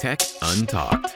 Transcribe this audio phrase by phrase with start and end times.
[0.00, 0.22] Tech
[0.56, 1.12] Untalked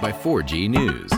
[0.00, 1.10] by 4G News.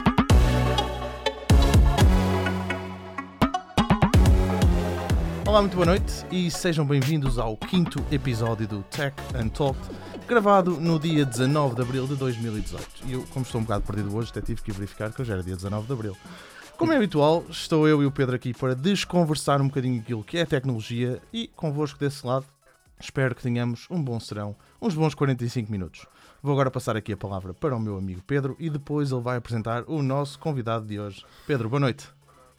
[5.46, 9.86] Olá, muito boa noite e sejam bem-vindos ao quinto episódio do Tech Untalked,
[10.26, 12.86] gravado no dia 19 de abril de 2018.
[13.04, 15.42] E eu, como estou um bocado perdido hoje, até tive que verificar que hoje era
[15.42, 16.16] dia 19 de abril.
[16.78, 20.38] Como é habitual, estou eu e o Pedro aqui para desconversar um bocadinho aquilo que
[20.38, 22.46] é tecnologia e convosco desse lado
[23.00, 26.06] espero que tenhamos um bom serão, uns bons 45 minutos.
[26.42, 29.38] Vou agora passar aqui a palavra para o meu amigo Pedro e depois ele vai
[29.38, 31.24] apresentar o nosso convidado de hoje.
[31.46, 32.08] Pedro, boa noite.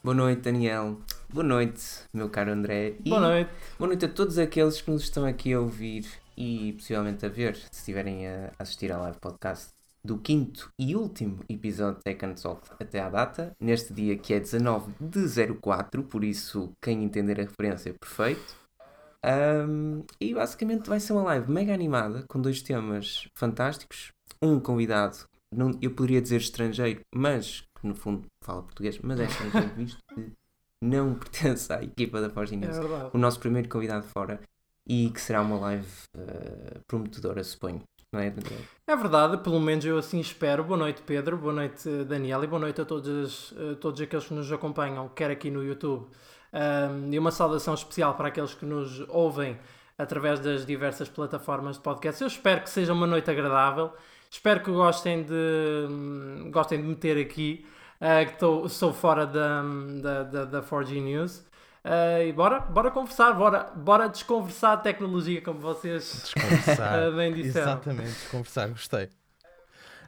[0.04, 0.98] Boa noite, Daniel.
[1.32, 2.96] Boa noite, meu caro André.
[3.06, 3.52] E Boa noite.
[3.78, 7.56] Boa noite a todos aqueles que nos estão aqui a ouvir e possivelmente a ver,
[7.56, 9.70] se estiverem a assistir à live podcast
[10.04, 14.34] do quinto e último episódio de Tech and Talk até à data, neste dia que
[14.34, 18.61] é 19 de 04, por isso quem entender a referência, perfeito.
[19.24, 24.12] Um, e basicamente vai ser uma live mega animada com dois temas fantásticos.
[24.42, 25.18] Um convidado,
[25.54, 30.00] não, eu poderia dizer estrangeiro, mas que no fundo fala português, mas é estrangeiro visto
[30.14, 30.32] que
[30.82, 32.78] não pertence à equipa da Forge É News.
[32.78, 33.10] verdade.
[33.14, 34.40] O nosso primeiro convidado fora
[34.88, 37.84] e que será uma live uh, prometedora, suponho.
[38.14, 38.60] Não é, Daniel?
[38.88, 40.66] É verdade, pelo menos eu assim espero.
[40.66, 41.38] Boa noite, Pedro.
[41.38, 42.44] Boa noite, Daniel.
[42.44, 46.08] E boa noite a todos, eh, todos aqueles que nos acompanham, quer aqui no YouTube.
[46.54, 49.58] Um, e uma saudação especial para aqueles que nos ouvem
[49.98, 52.22] através das diversas plataformas de podcast.
[52.22, 53.94] Eu espero que seja uma noite agradável.
[54.30, 57.66] Espero que gostem de, gostem de me ter aqui.
[58.02, 59.62] uh, que tô, sou fora da,
[60.02, 61.38] da, da, da 4G News.
[61.84, 67.10] Uh, e bora, bora conversar, bora, bora desconversar a tecnologia, como vocês Desconversar.
[67.10, 67.72] uh, bem disseram.
[67.72, 69.21] Exatamente, desconversar, gostei.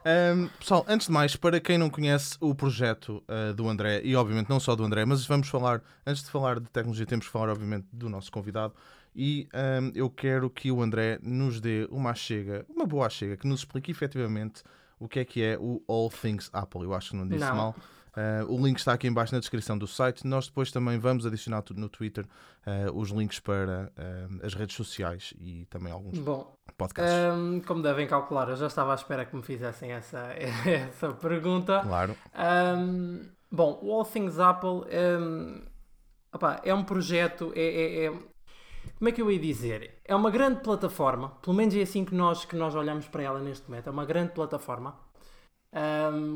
[0.04, 4.14] Ahm, pessoal, antes de mais, para quem não conhece o projeto ah, do André, e
[4.14, 7.32] obviamente não só do André, mas vamos falar, antes de falar de tecnologia, temos que
[7.32, 8.74] falar, obviamente, do nosso convidado.
[9.16, 13.46] E ahm, eu quero que o André nos dê uma chega, uma boa chega, que
[13.46, 14.62] nos explique efetivamente
[14.98, 16.82] o que é que é o All Things Apple.
[16.82, 17.56] Eu acho que não disse Não.
[17.56, 17.76] mal.
[18.16, 20.26] Ah, o link está aqui embaixo na descrição do site.
[20.26, 22.26] Nós depois também vamos adicionar tudo no Twitter
[22.64, 27.14] ah, os links para ah, as redes sociais e também alguns Bom, podcasts.
[27.34, 30.32] Hum, como devem calcular, eu já estava à espera que me fizessem essa,
[30.66, 31.80] essa pergunta.
[31.82, 32.16] Claro.
[32.78, 34.84] Hum, bom, o All Things Apple
[35.20, 35.62] hum,
[36.32, 38.34] opá, é um projeto, é, é- é-
[38.98, 40.00] como é que eu ia dizer?
[40.04, 43.40] É uma grande plataforma, pelo menos é assim que nós, que nós olhamos para ela
[43.40, 44.94] neste momento, é uma grande plataforma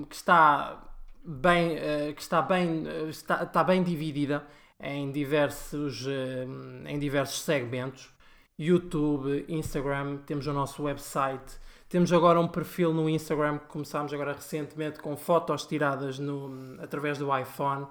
[0.08, 0.87] que está
[1.28, 4.46] bem, eh, que está bem, eh, está, está bem dividida
[4.80, 8.10] em diversos, hum, em diversos segmentos.
[8.58, 14.32] YouTube, Instagram, temos o nosso website, temos agora um perfil no Instagram que começámos agora
[14.32, 17.86] recentemente com fotos tiradas no, através do iPhone.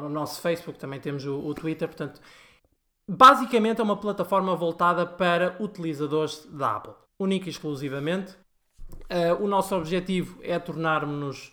[0.00, 2.20] No nosso Facebook também temos o, o Twitter, portanto,
[3.08, 8.36] basicamente é uma plataforma voltada para utilizadores da Apple, única e exclusivamente.
[9.08, 11.52] Ah, o nosso objetivo é tornarmos-nos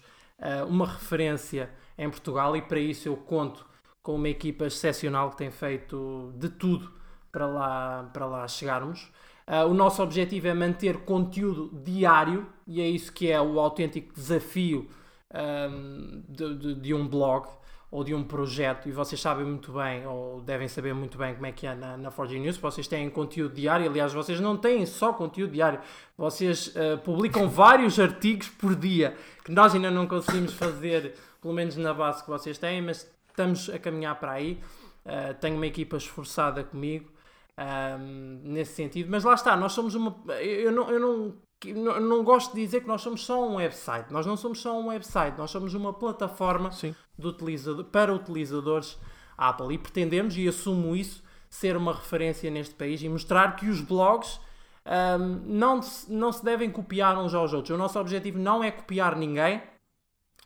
[0.67, 3.65] uma referência em Portugal e para isso eu conto
[4.01, 6.91] com uma equipa excepcional que tem feito de tudo
[7.31, 9.11] para lá, para lá chegarmos.
[9.47, 14.13] Ah, o nosso objetivo é manter conteúdo diário e é isso que é o autêntico
[14.13, 14.89] desafio
[15.33, 17.47] ahm, de, de- de um blog
[17.95, 18.89] ou de um projeto.
[18.89, 21.95] E vocês sabem muito bem, ou devem saber muito bem como é que é na,
[21.95, 22.57] na 4G News.
[22.57, 25.79] Vocês têm conteúdo diário, aliás, vocês não têm só conteúdo diário,
[26.17, 31.77] vocês ah, publicam vários artigos por dia que nós ainda não conseguimos fazer, pelo menos
[31.77, 34.59] na base que vocês têm, mas estamos a caminhar para aí.
[35.05, 37.09] Ah, tenho uma equipa esforçada comigo
[37.55, 40.13] ahm, nesse sentido, mas lá está, nós somos uma.
[40.41, 44.25] Eu não, eu não, não gosto de dizer que nós somos só um website, nós
[44.25, 46.93] não somos só um website, nós somos uma plataforma Sim.
[47.19, 48.97] Utilizador, para utilizadores
[49.37, 53.81] Apple e pretendemos, e assumo isso, ser uma referência neste país e mostrar que os
[53.81, 54.39] blogs
[54.85, 57.73] ahm, não, não se devem copiar uns aos outros.
[57.73, 59.61] O nosso objetivo não é copiar ninguém,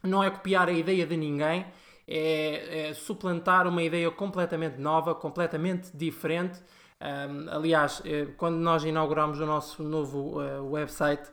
[0.03, 1.65] não é copiar a ideia de ninguém,
[2.07, 6.59] é, é suplantar uma ideia completamente nova, completamente diferente.
[7.01, 11.29] Um, aliás, eh, quando nós inauguramos o nosso novo eh, website,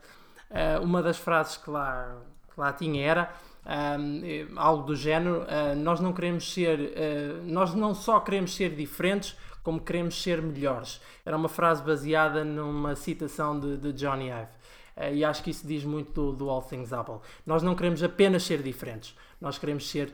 [0.50, 2.22] eh, uma das frases que lá,
[2.54, 3.34] que lá tinha era
[3.66, 8.54] um, eh, algo do género: eh, nós não queremos ser, eh, nós não só queremos
[8.54, 11.00] ser diferentes, como queremos ser melhores.
[11.24, 14.50] Era uma frase baseada numa citação de, de Johnny Ive.
[14.96, 17.18] Eh, e acho que isso diz muito do, do All Things Apple.
[17.44, 20.12] Nós não queremos apenas ser diferentes, nós queremos ser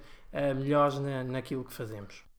[0.57, 2.32] melhores na, naquilo que fazemos.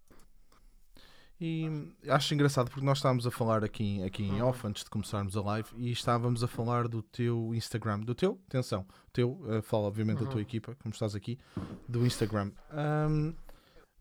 [1.45, 1.69] E
[2.07, 5.41] acho engraçado porque nós estávamos a falar aqui, aqui em off antes de começarmos a
[5.41, 10.23] live e estávamos a falar do teu Instagram, do teu, atenção, teu, uh, fala obviamente
[10.23, 11.37] da tua equipa, como estás aqui,
[11.85, 12.49] do Instagram.
[12.71, 13.33] Ahm,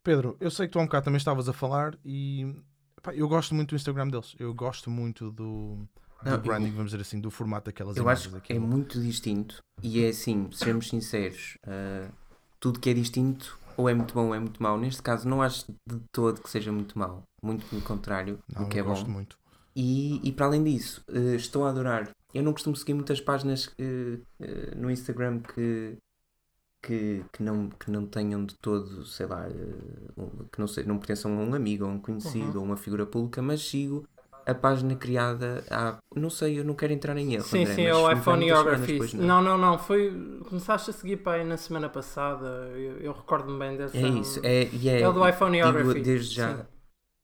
[0.05, 2.55] Pedro, eu sei que tu há um bocado também estavas a falar e
[3.03, 5.79] pá, eu gosto muito do Instagram deles, eu gosto muito do,
[6.25, 8.33] Não, do branding, vamos dizer assim, do formato daquelas Eu imagens.
[8.33, 12.09] acho que é muito distinto e é assim, sejamos sinceros, ah,
[12.61, 14.79] tudo que é distinto ou é muito bom ou é muito mau.
[14.79, 18.69] Neste caso, não acho de todo que seja muito mau, muito pelo contrário Não, do
[18.69, 18.91] que é bom.
[18.91, 19.39] gosto muito.
[19.75, 22.11] E, e para além disso, eh, estou a adorar.
[22.35, 25.97] Eu não costumo seguir muitas páginas eh, eh, no Instagram que,
[26.83, 29.47] que, que, não, que não tenham de todo, sei lá,
[30.53, 33.07] que não, sei, não pertençam a um amigo, ou a um conhecido, ou uma figura
[33.07, 34.07] pública, mas sigo
[34.47, 35.99] a página criada há.
[36.15, 37.45] Não sei, eu não quero entrar em erro.
[37.45, 38.99] Sim, André, sim, é o foi há iPhone muitas semanas, Geography.
[38.99, 40.39] pois Não, não, não, foi.
[40.49, 42.47] Começaste a seguir para aí na semana passada.
[42.75, 43.97] Eu, eu recordo-me bem dessa.
[43.97, 46.01] É isso, é, e é, É o do iPhone digo Geography.
[46.03, 46.63] desde já Sim.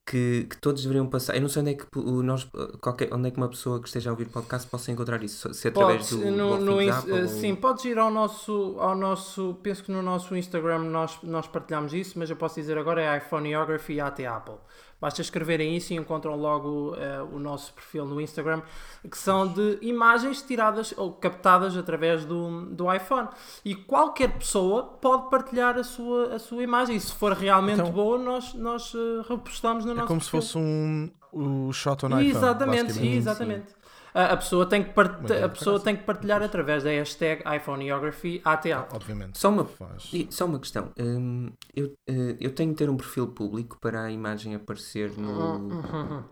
[0.09, 1.35] que, que todos deveriam passar.
[1.37, 2.49] Eu não sei onde é que o- nós,
[2.81, 5.53] qualquer, onde é que uma pessoa que esteja a ouvir podcast possa encontrar isso.
[5.53, 8.77] Se através Podes, do, no, do no Apple eh, ou- Sim, podes ir ao nosso,
[8.79, 9.59] ao nosso.
[9.63, 13.19] Penso que no nosso Instagram nós, nós partilhamos isso, mas eu posso dizer agora é
[13.19, 14.55] iPhone Geography AT Apple.
[15.01, 18.63] Basta escreverem isso e encontram logo eh, o nosso perfil no Instagram,
[19.09, 23.29] que são de imagens tiradas ou captadas através do, do iPhone.
[23.65, 26.97] E qualquer pessoa pode partilhar a sua, a sua imagem.
[26.97, 30.31] E se for realmente Então- boa, nós, nós eh, repostamos no É nosso como se
[30.33, 30.41] perfil.
[30.49, 32.27] fosse um o shot on iPhone.
[32.31, 33.67] Exatamente, exatamente.
[34.15, 37.43] A, a pessoa, tem que, part- Muito a pessoa tem que partilhar através da hashtag
[37.57, 38.87] iPhoneography ATA.
[38.93, 39.39] Obviamente.
[39.39, 40.11] Só uma, Faz.
[40.31, 40.93] só uma questão.
[40.99, 45.31] Hum, eu, eh, eu tenho que ter um perfil público para a imagem aparecer no.
[45.31, 46.25] Uhum.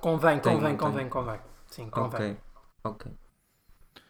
[0.00, 0.78] Convém, Tenho, convém, tenho.
[0.78, 1.40] convém, convém.
[1.70, 2.32] Sim, convém.
[2.32, 2.36] Ok,
[2.84, 3.12] ok.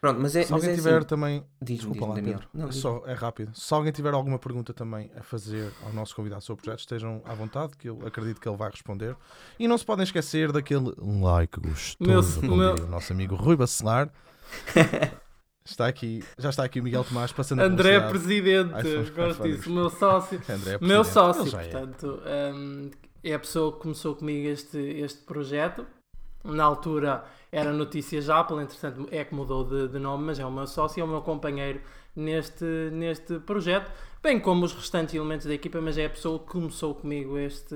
[0.01, 0.45] Pronto, mas é.
[0.45, 1.45] Se mas alguém é tiver assim, também.
[1.61, 2.15] Desculpa lá.
[2.15, 2.49] Pedro.
[2.55, 3.55] Não, É Só, é rápido.
[3.55, 7.21] Se alguém tiver alguma pergunta também a fazer ao nosso convidado sobre o projeto, estejam
[7.27, 9.15] à vontade, que eu acredito que ele vai responder.
[9.59, 13.57] E não se podem esquecer daquele like gostoso, Meu- meu- diria o nosso amigo Rui
[13.57, 14.11] Bacelar.
[15.63, 18.71] Está aqui, já está aqui o Miguel Tomás passando a André publicidade.
[18.73, 19.71] Presidente, iPhone- gosto disso.
[19.71, 20.41] O meu sócio.
[20.49, 21.69] André é O meu sócio, é.
[21.69, 22.23] portanto,
[22.55, 22.91] hum,
[23.23, 25.87] é a pessoa que começou comigo este, este projeto.
[26.43, 30.51] Na altura era Notícias Apple, entretanto é que mudou de, de nome, mas é o
[30.51, 31.81] meu sócio é o meu companheiro
[32.15, 33.91] neste, neste projeto,
[34.23, 37.75] bem como os restantes elementos da equipa, mas é a pessoa que começou comigo este,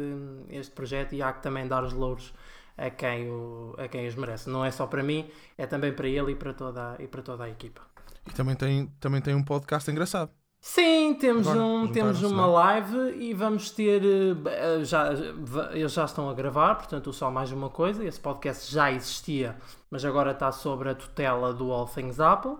[0.48, 2.32] este projeto e há que também dar os louros
[2.76, 4.48] a quem, o, a quem os merece.
[4.48, 7.44] Não é só para mim, é também para ele e para toda, e para toda
[7.44, 7.82] a equipa.
[8.26, 10.30] E também tem, também tem um podcast engraçado.
[10.66, 14.00] Sim, temos, Agora, um, temos uma não live e vamos ter.
[14.46, 18.02] eh, Já, va- eles já estão a gravar, portanto, só mais uma coisa.
[18.02, 19.58] Esse podcast já existia,
[19.90, 22.56] mas agora está sobre a tutela do All Things Apple.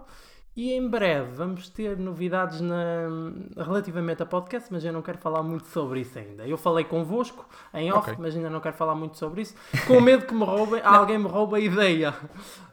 [0.56, 3.08] E em breve vamos ter novidades na,
[3.56, 6.46] relativamente a podcast, mas eu não quero falar muito sobre isso ainda.
[6.46, 8.14] Eu falei convosco em off, Ok.
[8.22, 9.54] mas ainda não quero falar muito sobre isso,
[9.88, 12.14] com medo que me roubem, alguém me roube a ideia.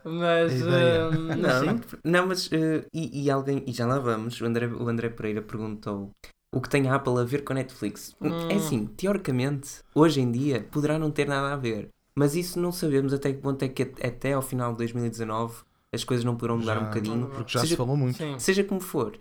[0.03, 1.09] Mas, A ideia.
[1.11, 4.67] mas Não, não, não, mas eh, e, e alguém, e já lá vamos, o André,
[4.67, 6.11] o André Pereira perguntou
[6.53, 8.15] o que tem a Apple a ver com a Netflix.
[8.21, 8.49] Hum.
[8.49, 12.71] É assim, teoricamente, hoje em dia, poderá não ter nada a ver, mas isso não
[12.71, 15.63] sabemos até que ponto é que at- até ao final de 2019
[15.93, 17.27] as coisas não poderão mudar Já- um bocadinho.
[17.29, 18.17] Porque já Seja- se falou muito.
[18.17, 18.39] Sim.
[18.39, 19.17] Seja como for,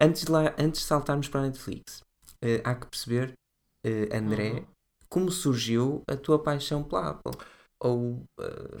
[0.00, 2.02] antes de, lá, antes de saltarmos para a Netflix,
[2.42, 3.32] eh, há que perceber,
[3.84, 4.64] eh, André, Uhum.
[5.08, 7.32] como surgiu a tua paixão pela Apple?
[7.82, 8.78] Ou eh,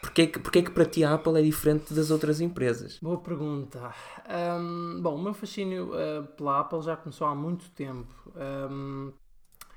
[0.00, 2.98] porque, é que, porque é que para ti a Apple é diferente das outras empresas?
[3.02, 3.92] Boa pergunta.
[4.26, 8.08] Ahm, bom, o meu fascínio ah, pela Apple já começou há muito tempo.
[8.36, 9.12] Ahm,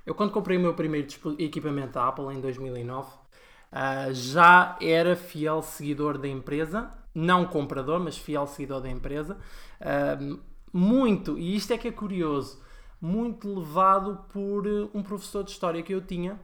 [0.06, 1.08] eu, quando comprei o meu primeiro
[1.38, 3.10] equipamento da Apple, em 2009,
[3.72, 6.92] ah, já era fiel seguidor da empresa.
[7.14, 9.38] Não comprador, mas fiel seguidor da empresa.
[9.82, 10.40] Ahm,
[10.74, 12.62] muito, e isto é que é curioso,
[13.02, 16.40] muito levado por eh, um professor de história que eu tinha,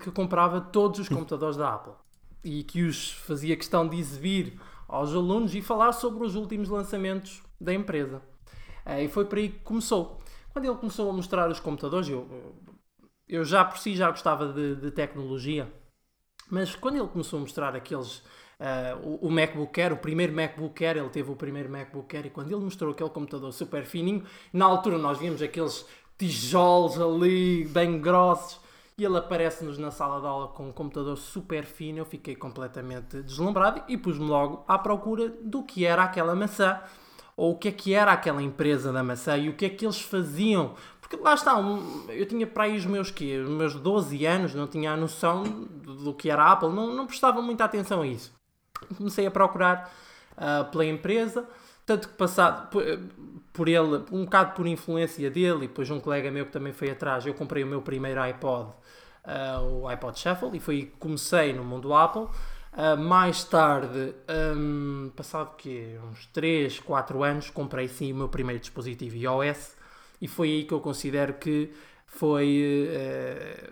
[0.00, 1.92] que comprava todos os computadores da Apple
[2.44, 7.42] e que os fazia questão de exibir aos alunos e falar sobre os últimos lançamentos
[7.60, 8.22] da empresa.
[8.84, 10.18] Eh, e foi por aí que começou.
[10.52, 12.26] Quando ele começou a mostrar os computadores, eu,
[13.30, 15.72] eu já por si já gostava de, de tecnologia,
[16.50, 18.22] mas quando ele começou a mostrar aqueles.
[18.58, 22.26] eh, o, o MacBook Air, o primeiro MacBook Air, ele teve o primeiro MacBook Air
[22.26, 25.86] e quando ele mostrou aquele computador super fininho, na altura nós víamos aqueles
[26.18, 28.60] tijolos ali, bem grossos,
[28.98, 31.98] e ele aparece-nos na sala de aula com um computador super fino.
[31.98, 36.78] Eu fiquei completamente deslumbrado e pus-me logo à procura do que era aquela maçã
[37.34, 39.86] ou o que é que era aquela empresa da maçã e o que é que
[39.86, 40.74] eles faziam.
[41.10, 43.38] Porque lá está, um- eu tinha para aí os meus, quê?
[43.38, 46.94] os meus 12 anos, não tinha a noção do, do que era a Apple, não,
[46.94, 48.32] não prestava muita atenção a isso.
[48.96, 49.92] Comecei a procurar
[50.36, 51.48] ah, pela empresa,
[51.84, 52.84] tanto que passado por,
[53.52, 56.90] por ele, um bocado por influência dele e depois um colega meu que também foi
[56.92, 58.70] atrás, eu comprei o meu primeiro iPod,
[59.24, 62.28] ah, o iPod Shuffle, e foi aí que comecei no mundo Apple.
[62.72, 64.14] Ah, mais tarde,
[64.56, 69.79] hum, passado que uns 3, 4 anos, comprei sim o meu primeiro dispositivo iOS
[70.20, 71.72] e foi aí que eu considero que
[72.06, 73.70] foi eh,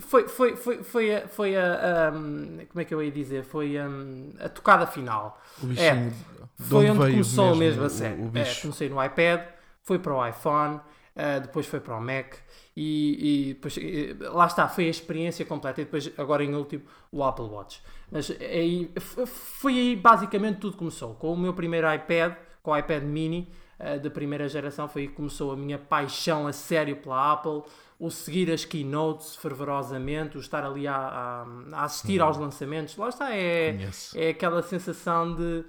[0.00, 3.42] foi, foi, foi, foi, a, foi a, um, como é que eu ia dizer?
[3.44, 5.40] Foi um, a tocada final.
[5.62, 6.12] O bichinho.
[6.12, 6.12] É,
[6.56, 8.24] Foi onde começou mesmo, o- a sério.
[8.24, 8.62] O, É, bicho.
[8.62, 9.40] comecei no iPad,
[9.82, 12.34] foi para o iPhone, uh, depois foi para o Mac
[12.76, 15.80] e, e depois eh, lá está, foi a experiência completa.
[15.80, 17.82] E depois, agora em último, o Apple Watch.
[18.10, 18.90] Mas aí,
[19.26, 21.14] foi aí basicamente tudo começou.
[21.14, 25.08] Com o meu primeiro iPad, com o iPad mini uh, da primeira geração, foi aí
[25.08, 27.62] que começou a minha paixão a sério pela Apple.
[28.00, 33.08] O seguir as keynotes fervorosamente, o estar ali a, a- a assistir aos lançamentos, lá
[33.08, 34.16] está, é, Conheço.
[34.16, 35.64] é aquela sensação de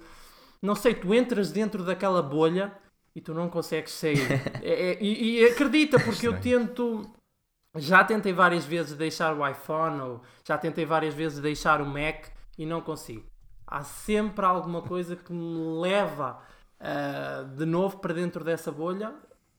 [0.62, 2.72] não sei, tu entras dentro daquela bolha
[3.16, 4.18] e tu não consegues sair.
[4.62, 7.02] É- é- e, e acredita, porque eu tento.
[7.76, 12.26] Já tentei várias vezes deixar o iPhone, ou já tentei várias vezes deixar o Mac
[12.58, 13.24] e não consigo.
[13.66, 16.40] Há sempre alguma coisa que me leva
[16.80, 19.12] ah, de novo para dentro dessa bolha,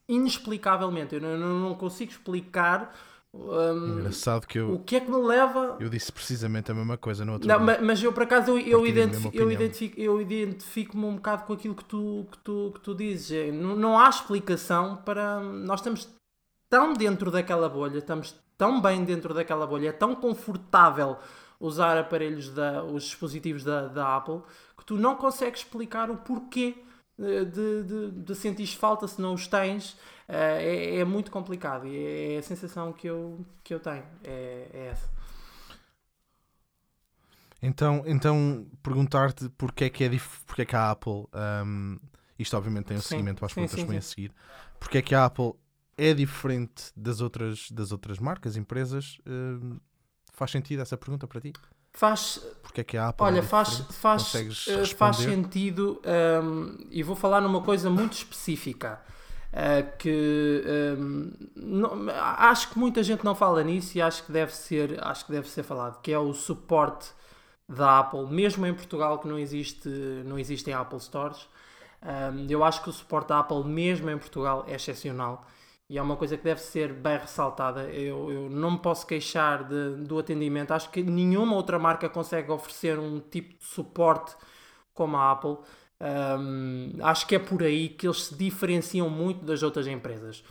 [0.08, 1.16] inexplicavelmente.
[1.16, 2.94] Eu não, não- consigo explicar
[3.34, 6.98] hum, Engraçado que o eu, que é que me leva eu disse precisamente a mesma
[6.98, 7.66] coisa no outro não, dia.
[7.66, 11.06] ma- mas eu por acaso eu, eu, Partilho a mesma identifi- eu, identifico, eu identifico-me
[11.06, 13.32] um bocado com aquilo que tu, que tu, que tu dizes.
[13.32, 15.40] É, Não, não há explicação para.
[15.40, 16.10] Nós estamos
[16.70, 21.18] tão dentro daquela bolha, estamos tão bem dentro daquela bolha, é tão confortável
[21.60, 24.42] usar aparelhos da, os dispositivos da, da Apple
[24.78, 26.75] que tu não consegues explicar o porquê
[27.46, 29.98] de, de, de sentires falta se não os tens.
[30.28, 34.04] Eh, É, é muito complicado e é a sensação que eu, que eu tenho.
[34.24, 35.10] É, é essa.
[37.62, 40.42] Então, então perguntar-te porque é que é dif...
[40.46, 41.28] porque é que a Apple
[41.66, 42.00] um,
[42.38, 44.34] isto obviamente tem um Sim, seguimento às perguntas que vêm a seguir
[44.80, 45.54] porque é que a Apple
[45.98, 49.80] é diferente das outras das outras marcas empresas um,
[50.34, 51.56] faz sentido essa pergunta para ti
[51.93, 54.33] Faz, porque é que a Apple Olha, é faz, faz,
[54.67, 56.01] eh, faz sentido
[56.43, 59.01] hum, e vou falar numa coisa muito específica
[59.51, 60.63] eh, que
[60.98, 65.25] hum, não- acho que muita gente não fala nisso e acho que deve ser acho
[65.25, 67.10] que deve ser falado que é o suporte
[67.67, 69.89] da Apple mesmo em Portugal que não existe
[70.25, 71.48] não existem Apple Stores.
[72.01, 75.45] Hum, eu acho que o suporte da Apple mesmo em Portugal é excepcional
[75.91, 77.83] e é uma coisa que deve ser bem ressaltada.
[77.83, 80.71] Eu, eu não me posso queixar de- do atendimento.
[80.71, 84.33] Acho que nenhuma outra marca consegue oferecer um tipo de suporte
[84.93, 85.57] como a Apple.
[86.39, 90.43] Um, acho que é por aí que eles se diferenciam muito das outras empresas.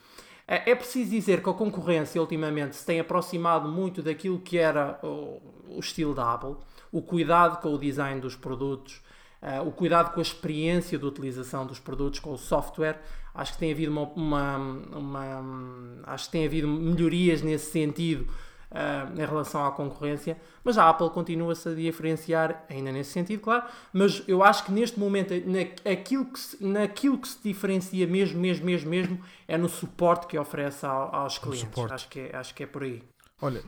[0.47, 4.99] É é preciso dizer que a concorrência ultimamente se tem aproximado muito daquilo que era
[5.03, 5.41] o,
[5.79, 6.57] estilo da Apple,
[6.93, 9.01] o cuidado com o design dos produtos,
[9.41, 13.01] eh, o cuidado com a experiência de utilização dos produtos, com o software.
[13.35, 14.57] Acho que tem havido uma, uma-
[14.97, 18.27] uma- acho que tem havido melhorias nesse sentido
[18.73, 23.65] eh, em relação à concorrência, mas a Apple continua-se a diferenciar ainda nesse sentido, claro.
[23.93, 28.39] Mas eu acho que neste momento na, aquilo que se, naquilo que se diferencia mesmo,
[28.41, 31.79] mesmo, mesmo, mesmo é no suporte que oferece ao- aos clientes.
[31.91, 33.03] Acho que, é, acho que é por aí.
[33.43, 33.61] Olha,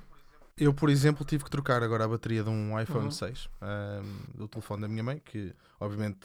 [0.56, 3.10] eu, por exemplo, tive que trocar agora a bateria de um iPhone Uhum.
[3.10, 6.20] 6 um, do telefone da minha mãe, que obviamente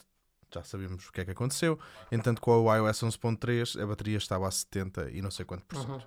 [0.52, 1.78] já sabemos o que é que aconteceu.
[2.10, 5.78] Entanto, com o iOS 11.3 a bateria estava a 70 e não sei quanto por
[5.78, 5.90] cento.
[5.90, 6.00] Uhum.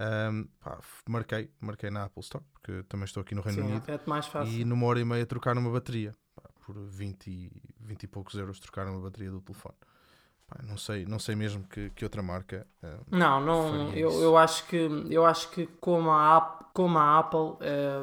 [0.00, 0.78] Um, pá,
[1.08, 3.90] marquei, marquei na Apple Store, porque também estou aqui no Reino Sim, Unido.
[3.90, 4.52] é mais fácil.
[4.54, 6.12] E numa hora e meia trocaram uma bateria.
[6.36, 7.50] Pá, por 20, e-
[7.80, 9.74] 20 e poucos euros trocaram uma bateria do telefone.
[10.66, 12.66] Não, sei, não sei mesmo que, que outra marca.
[12.82, 14.76] um, Não, não, eu, eu acho que
[15.10, 16.40] eu acho que como a,
[16.72, 17.56] como a Apple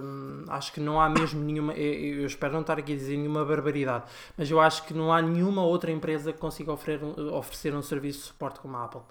[0.04, 3.18] hum, acho que não há mesmo nenhuma eu, eu espero não estar aqui a dizer
[3.18, 4.06] nenhuma barbaridade,
[4.38, 7.82] mas eu acho que não há nenhuma outra empresa que consiga oferecer, um- oferecer um
[7.82, 9.02] serviço de suporte como a Apple.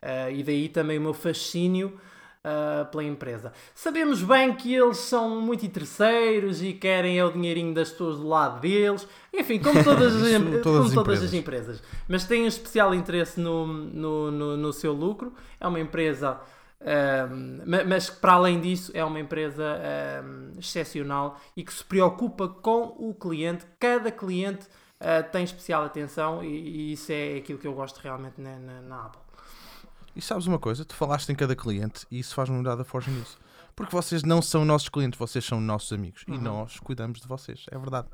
[0.00, 1.98] Ah, e daí também o meu fascínio
[2.44, 3.52] ah, pela empresa.
[3.74, 8.28] Sabemos bem que eles são muito interesseiros e querem é o dinheirinho das pessoas do
[8.28, 9.08] lado deles.
[9.32, 11.82] Enfim, como todas as, em- todas como as todas as empresas.
[12.06, 15.32] Mas têm um especial interesse no, no, no, no seu lucro.
[15.58, 16.38] É uma empresa.
[16.80, 21.82] ahm, ma- mas que, para além disso é uma empresa ahm, excepcional e que se
[21.84, 23.64] preocupa com o cliente.
[23.80, 24.66] Cada cliente
[25.00, 28.80] ah, tem especial atenção e, e isso é aquilo que eu gosto realmente na, na,
[28.82, 29.23] na Apple.
[30.16, 30.84] E sabes uma coisa?
[30.84, 33.36] Tu falaste em cada cliente e isso faz-me lembrar da Forge News.
[33.74, 36.24] Porque vocês não são nossos clientes, vocês são nossos amigos.
[36.28, 36.34] Uhum.
[36.34, 38.08] E nós cuidamos de vocês, é verdade.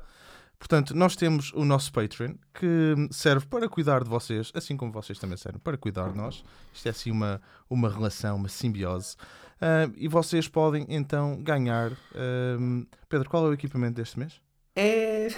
[0.57, 5.17] Portanto, nós temos o nosso Patreon que serve para cuidar de vocês, assim como vocês
[5.17, 6.43] também servem para cuidar de nós.
[6.71, 9.15] Isto é assim uma, uma relação, uma simbiose.
[9.59, 11.91] Ah, e vocês podem então ganhar.
[11.91, 14.39] ah, Pedro, qual é o equipamento deste mês?
[14.75, 15.29] É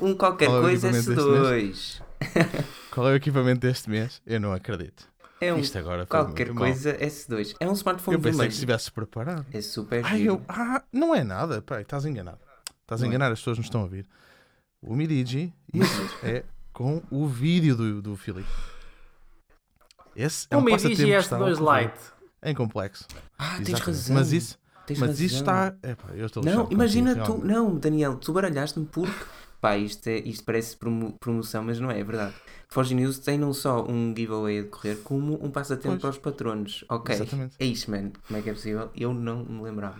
[0.00, 2.64] um qualquer Qual é coisa equipamento deste S2.
[2.92, 4.20] Qual é o equipamento deste mês?
[4.26, 5.08] Eu não acredito.
[5.40, 6.68] É um Isto agora qualquer muito mal.
[6.68, 7.54] coisa S2.
[7.60, 8.48] É um smartphone Eu pensei vermelho.
[8.48, 9.46] que estivesse preparado.
[9.52, 10.34] É super giro.
[10.34, 11.62] eu, ah, não é nada.
[11.62, 12.40] Peraí, estás enganado.
[12.82, 13.08] Estás a é.
[13.08, 14.06] enganar, as pessoas não estão a ouvir.
[14.82, 18.48] O Midigi, isso é com o vídeo do, do Filipe.
[20.14, 22.00] Esse é o um Mi passatempo Digi que está a S2 ocorrer Lite.
[22.42, 23.06] em complexo.
[23.38, 23.86] Ah, tens Exatamente.
[23.86, 24.16] razão.
[24.16, 25.26] Mas isso, tens Mas razão.
[25.26, 25.74] isto está.
[25.82, 27.38] Epá, eu estou Não, imagina tu.
[27.44, 29.24] Não, Daniel, tu baralhaste-me porque.
[29.60, 32.34] Pá, isto, é, isto parece promo- promoção, mas não é, é verdade.
[32.68, 36.00] Forge News tem não só um giveaway a decorrer, como um passatempo Pois.
[36.00, 36.84] para os patronos.
[36.88, 37.14] Ok.
[37.14, 37.56] Exatamente.
[37.58, 38.10] É isto, man.
[38.26, 38.90] Como é que é possível?
[38.94, 39.98] Eu não me lembrava.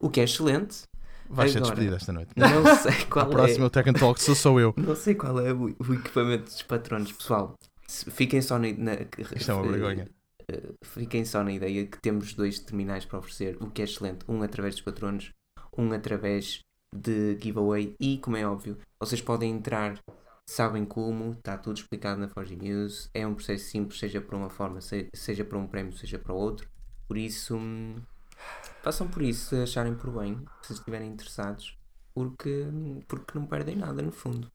[0.00, 0.82] O que é excelente.
[1.30, 2.30] Vais ser despedido esta noite.
[2.36, 3.62] Não sei qual é.
[3.62, 4.74] o Tech and Talk sou, sou eu.
[4.76, 7.54] Não sei qual é o, o equipamento dos patronos, pessoal.
[7.88, 8.94] Fiquem só na, na-
[9.36, 10.08] Isto é uma eh, vergonha.
[10.50, 14.24] eh, fiquem só na ideia que temos dois terminais para oferecer, o que é excelente.
[14.28, 15.30] Um através dos patronos,
[15.78, 16.58] um através
[16.94, 17.94] de giveaway.
[18.00, 19.98] E, como é óbvio, vocês podem entrar,
[20.48, 23.10] sabem como, está tudo explicado na Forge News.
[23.14, 26.34] É um processo simples, seja para uma forma, se- seja para um prémio, seja para
[26.34, 26.68] outro.
[27.08, 27.56] Por isso,
[28.82, 31.78] façam por isso, se acharem por bem, se estiverem interessados,
[32.14, 32.66] porque,
[33.08, 34.50] porque não perdem nada no fundo.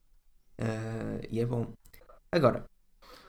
[0.59, 1.73] Ah, e é bom.
[2.31, 2.65] Agora,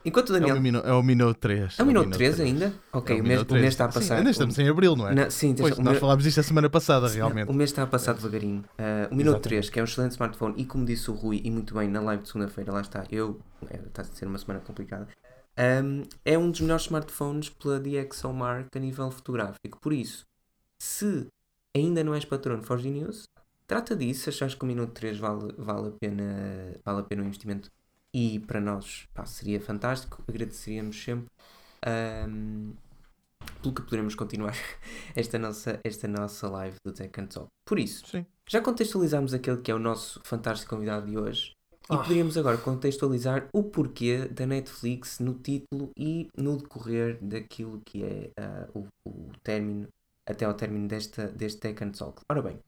[0.09, 0.57] enquanto o É Daniel.
[0.57, 1.79] o, minu é o minuto 3.
[1.79, 2.73] É o minuto 13 ainda?
[2.93, 4.17] Ok, É o, mês, o mês está a Sim, passar.
[4.17, 5.15] ainda estamos em abril, não é?
[5.15, 7.49] Na- sim, Pois, o nós mês- falámos disto a semana passada, realmente.
[7.51, 8.61] o mês está a passar devagarinho.
[8.79, 9.41] Uh, o Exatamente.
[9.43, 12.01] 3, que é um excelente smartphone, e como disse o Rui, e muito bem, na
[12.01, 13.41] live de segunda-feira, lá está, eu.
[13.71, 15.07] é, Está a ser uma semana complicada.
[15.85, 19.79] um, é um dos melhores smartphones pela DxOMark a nível fotográfico.
[19.81, 20.25] Por isso,
[20.79, 21.27] se
[21.75, 23.25] ainda não és patrono Forge News,
[23.67, 24.23] trata disso.
[24.23, 26.25] Se achares que o Minuto 3 vale, vale, a, pena,
[26.85, 27.71] vale a pena o investimento,
[28.15, 31.27] e para nós pá, seria fantástico, agradeceríamos sempre.
[32.29, 32.73] um,
[33.63, 34.55] pelo que poderemos continuar
[35.17, 37.49] esta nossa, esta nossa live do Tech and Talk.
[37.67, 38.27] Por isso, Sim.
[38.49, 41.53] já contextualizámos aquele que é o nosso fantástico convidado de hoje
[41.91, 41.99] e Ah.
[41.99, 48.31] poderíamos agora contextualizar o porquê da Netflix no título e no decorrer daquilo que é
[48.39, 49.89] ah, o, o término,
[50.27, 52.21] até ao término desta, deste Tech and Talk.
[52.31, 52.59] Ora bem,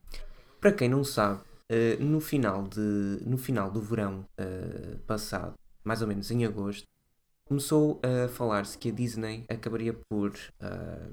[0.61, 2.81] para quem não sabe, ah, no, final de,
[3.27, 6.87] no final do verão ah, passado, mais ou menos em agosto,
[7.47, 11.09] começou a falar-se que a Disney acabaria por ah,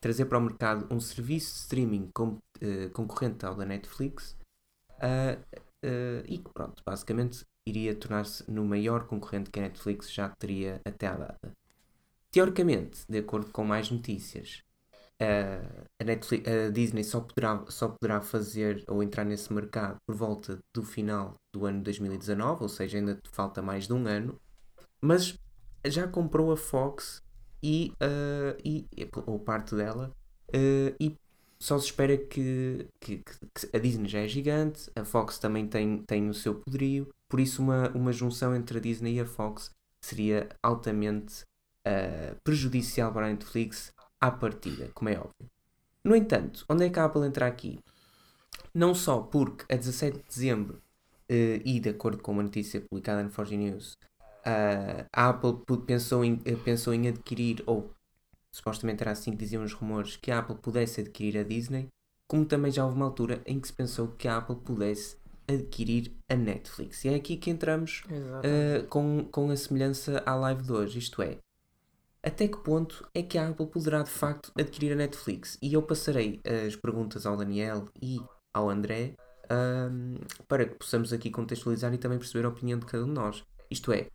[0.00, 4.36] trazer para o mercado um serviço de streaming com- eh, concorrente ao da Netflix
[6.28, 11.06] e que, pronto, basicamente iria tornar-se no maior concorrente que a Netflix já teria até
[11.06, 11.52] à data.
[12.30, 14.62] Teoricamente, de acordo com mais notícias,
[15.20, 20.58] a, Netflix, a Disney só poderá, só poderá fazer ou entrar nesse mercado por volta
[20.74, 24.38] do final do ano 2019, ou seja, ainda falta mais de um ano,
[25.02, 25.36] mas
[25.86, 27.22] já comprou a Fox
[27.62, 28.86] e, ah, e
[29.26, 30.12] ou parte dela
[30.54, 31.14] ah, e
[31.62, 36.02] só se espera que, que, que- a Disney já é gigante, a Fox também tem,
[36.04, 39.70] tem o seu poderio, por isso uma, uma junção entre a Disney e a Fox
[40.02, 41.42] seria altamente
[41.86, 45.50] ah, prejudicial para a Netflix à partida, como é óbvio.
[46.04, 47.78] No entanto, onde é que a Apple entra aqui?
[48.74, 50.82] Não só porque a 17 de dezembro,
[51.28, 53.96] eh, e de acordo com uma notícia publicada no Forge News,
[54.44, 57.90] ah, a Apple pensou em, eh, pensou em adquirir, ou
[58.52, 61.88] supostamente era assim que diziam os rumores, que a Apple pudesse adquirir a Disney,
[62.26, 65.16] como também já houve uma altura em que se pensou que a Apple pudesse
[65.48, 67.04] adquirir a Netflix.
[67.04, 71.22] E é aqui que entramos uh, com, com a semelhança à live de hoje, isto
[71.22, 71.38] é,
[72.22, 75.58] até que ponto é que a Apple poderá de facto adquirir a Netflix?
[75.62, 78.20] E eu passarei as perguntas ao Daniel e
[78.52, 79.14] ao André
[79.50, 80.14] um,
[80.46, 83.44] para que possamos aqui contextualizar e também perceber a opinião de cada um de nós.
[83.70, 84.08] Isto é,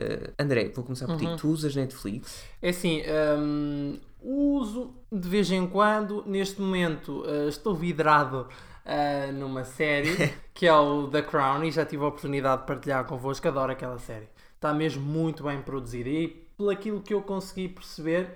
[0.00, 1.36] uh, André, vou começar por Uhum.
[1.36, 1.40] ti.
[1.40, 2.42] Tu usas Netflix?
[2.60, 3.02] É assim,
[3.38, 6.24] hum, uso de vez em quando.
[6.26, 8.48] Neste momento uh, estou vidrado
[8.84, 10.16] uh, numa série
[10.54, 13.46] que é o The Crown e já tive a oportunidade de partilhar convosco.
[13.46, 14.28] Adoro aquela série.
[14.54, 18.28] Está mesmo muito bem produzida e aquilo que eu consegui perceber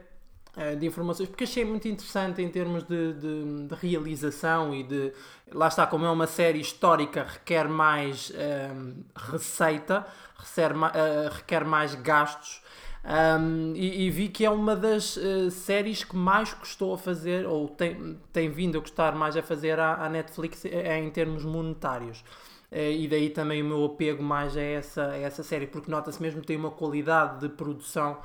[0.57, 5.13] uh, de informações, porque achei muito interessante em termos de, de- de realização e de.
[5.53, 8.33] Lá está, como é uma série histórica, requer mais
[8.75, 10.07] hum, receita,
[10.39, 12.63] requer, uh, requer mais gastos.
[13.09, 17.47] Um, e, e vi que é uma das uh, séries que mais custou a fazer,
[17.47, 21.45] ou tem, tem vindo a custar mais a fazer à, à Netflix eh, em termos
[21.45, 22.25] monetários.
[22.71, 26.21] Eh, e daí também o meu apego mais a essa, a essa série, porque nota-se
[26.21, 28.19] mesmo que tem uma qualidade de produção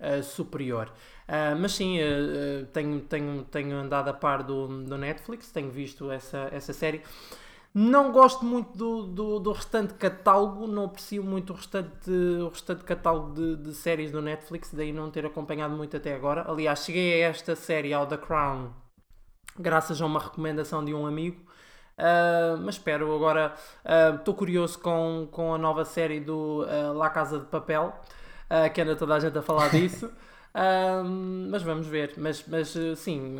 [0.00, 0.92] eh, superior.
[1.28, 6.10] Ah, mas sim, eh, tenho, tenho, tenho andado a par do, do Netflix, tenho visto
[6.10, 7.02] essa, essa série.
[7.74, 12.84] Não gosto muito do, do, do restante catálogo, não aprecio muito o restante, o restante
[12.84, 16.50] catálogo de, de séries do Netflix, daí não ter acompanhado muito até agora.
[16.50, 18.70] Aliás, cheguei a esta série, ao The Crown,
[19.58, 21.44] graças a uma recomendação de um amigo.
[21.98, 23.54] Uh, mas espero agora.
[24.18, 27.94] Estou curioso com, com a nova série do uh, La Casa de Papel,
[28.50, 30.06] uh, que anda toda a gente a falar disso.
[30.06, 31.04] Uh,
[31.50, 32.14] mas vamos ver.
[32.16, 33.38] Mas, mas uh, sim,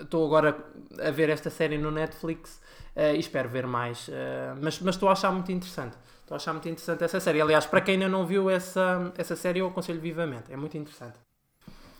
[0.00, 0.56] estou agora
[1.02, 2.60] a ver esta série no Netflix
[2.96, 4.08] uh, e espero ver mais.
[4.08, 4.12] Uh,
[4.60, 5.96] mas mas estou a achar muito interessante.
[6.20, 7.40] Estou a achar muito interessante essa série.
[7.40, 10.52] Aliás, para quem ainda não viu essa, essa série, eu aconselho vivamente.
[10.52, 11.27] É muito interessante.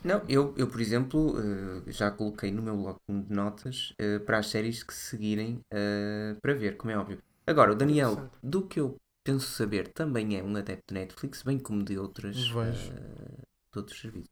[0.05, 1.35] Não, eu, eu por exemplo,
[1.87, 6.37] eh, já coloquei no meu bloco de notas eh, para as séries que seguirem eh,
[6.41, 7.21] para ver, como é óbvio.
[7.47, 11.59] Agora, o Daniel, do que eu penso saber, também é um adepto de Netflix, bem
[11.59, 12.93] como de, outras, Vejo.
[12.93, 14.29] eh, de outros serviços.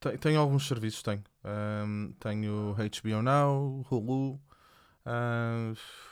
[0.00, 1.22] Tem- Tenho alguns serviços, tenho.
[1.44, 4.40] Ahm, tenho HBO Now, Hulu,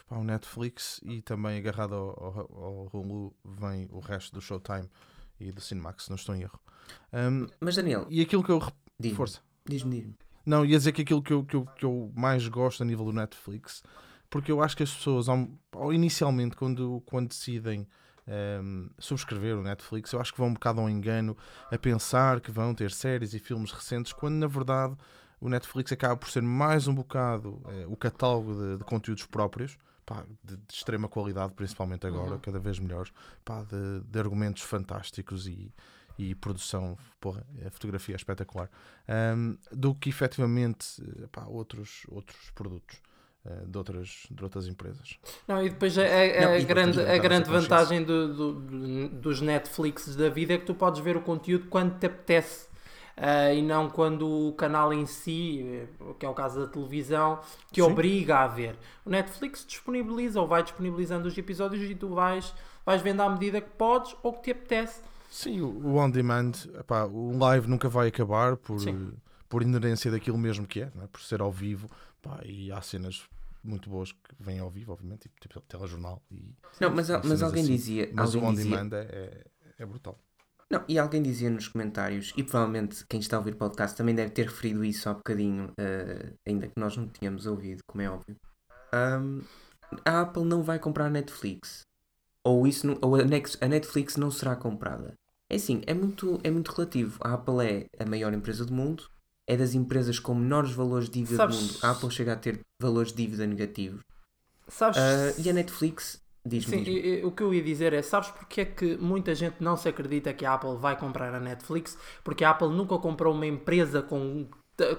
[0.08, 4.88] pá, o Netflix e também agarrado ao, ao- ao Hulu vem o resto do Showtime
[5.40, 6.60] e do Cinemax, se não estou em erro.
[7.12, 8.60] Ahm, Mas Daniel, e aquilo que eu.
[8.98, 9.40] diz-me, Força.
[9.66, 10.14] diz-me, diz-me.
[10.44, 13.04] Não, ia dizer que aquilo que eu, que, eu, que eu mais gosto a nível
[13.04, 13.82] do Netflix,
[14.28, 17.86] porque eu acho que as pessoas, ao, ao- inicialmente, quando, quando decidem
[18.26, 21.36] ehm, subscrever o Netflix, eu acho que vão um bocado ao engano
[21.70, 24.96] a pensar que vão ter séries e filmes recentes, quando na verdade
[25.40, 29.76] o Netflix acaba por ser mais um bocado eh, o catálogo de, de conteúdos próprios.
[30.04, 32.38] pá, de, de extrema qualidade, principalmente agora, Uhum.
[32.40, 33.12] cada vez melhores,
[33.44, 35.72] pá, de, de argumentos fantásticos e,
[36.18, 38.70] e produção, porra, a fotografia é espetacular
[39.36, 42.98] um, do que efetivamente eh, pá, outros, outros produtos
[43.44, 45.18] eh, de, outras, de outras empresas.
[45.48, 46.08] Não, e depois a, a- a
[46.42, 50.28] Não, e grande, depois a grande a ser vantagem do- do- do- dos Netflix da
[50.28, 52.70] vida é que tu podes ver o conteúdo quando te apetece.
[53.16, 55.86] ah, e não quando o canal em si,
[56.18, 57.82] que é o caso da televisão, te Sim.
[57.82, 58.74] obriga a ver.
[59.04, 62.54] O Netflix disponibiliza ou vai disponibilizando os episódios e tu vais,
[62.86, 65.02] vais vendo à medida que podes ou que te apetece.
[65.32, 69.14] Sim, o, o on demand, epá, o live nunca vai acabar por, Sim.
[69.48, 71.06] por inerência daquilo mesmo que é, é?
[71.10, 71.90] por ser ao vivo,
[72.20, 73.26] pá, e há cenas
[73.64, 76.22] muito boas que vêm ao vivo, obviamente, tipo, tipo telejornal.
[76.30, 77.74] E, Não, mas, e mas alguém assim.
[77.74, 79.44] dizia, Mas o alguém on dizia, demand é, é,
[79.78, 80.18] é brutal.
[80.70, 84.14] Não, e alguém dizia nos comentários, e provavelmente quem está a ouvir o podcast também
[84.14, 88.10] deve ter referido isso há bocadinho, eh, ainda que nós não tínhamos ouvido, como é
[88.10, 88.36] óbvio.
[88.92, 89.40] Ahm,
[90.04, 91.82] a Apple não vai comprar a Netflix.
[92.44, 95.14] Ou, isso não- ou a Netflix não será comprada.
[95.52, 97.18] É assim, é muito, é muito relativo.
[97.22, 99.04] A Apple é a maior empresa do mundo,
[99.46, 101.78] é das empresas com menores valores de dívida Sabes- do mundo.
[101.82, 104.00] A Apple chega a ter valores de dívida negativos.
[104.66, 104.96] Sabes?
[104.98, 108.30] Ah, e a Netflix, diz-me, Sim, e- e o que eu ia dizer é, sabes
[108.30, 111.98] porque é que muita gente não se acredita que a Apple vai comprar a Netflix?
[112.24, 114.46] Porque a Apple nunca comprou uma empresa com,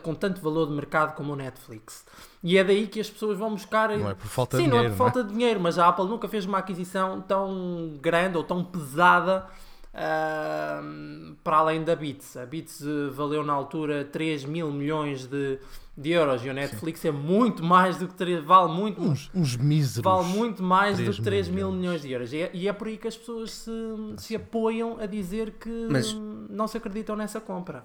[0.03, 2.05] com tanto valor de mercado como o Netflix.
[2.43, 3.89] E é daí que as pessoas vão buscar...
[3.97, 5.87] Não é por falta Sim, de não é dinheiro, por falta de dinheiro, mas a
[5.87, 9.47] Apple nunca fez uma aquisição tão grande ou tão pesada
[11.43, 12.35] para além da Beats.
[12.37, 15.59] A Beats eh, valeu na altura 3 mil milhões de,
[15.95, 19.55] de euros e o Netflix é muito mais do que 3, vale muito, Uns, uns
[19.55, 20.03] míseros.
[20.03, 21.81] vale muito mais do 3 que 3 mil mil milhões.
[21.81, 22.33] milhões de euros.
[22.33, 23.71] E é, e é por aí que as pessoas se,
[24.17, 26.13] se apoiam a dizer que Mas-
[26.49, 27.83] não se acreditam nessa compra.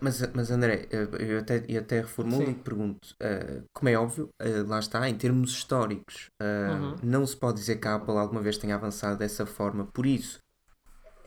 [0.00, 2.50] Mas, mas André, eu até, eu até reformulo Sim.
[2.50, 6.94] e pergunto, eh, como é óbvio, eh, lá está, em termos históricos, eh, Uhum.
[7.04, 10.40] não se pode dizer que a Apple alguma vez tenha avançado dessa forma, por isso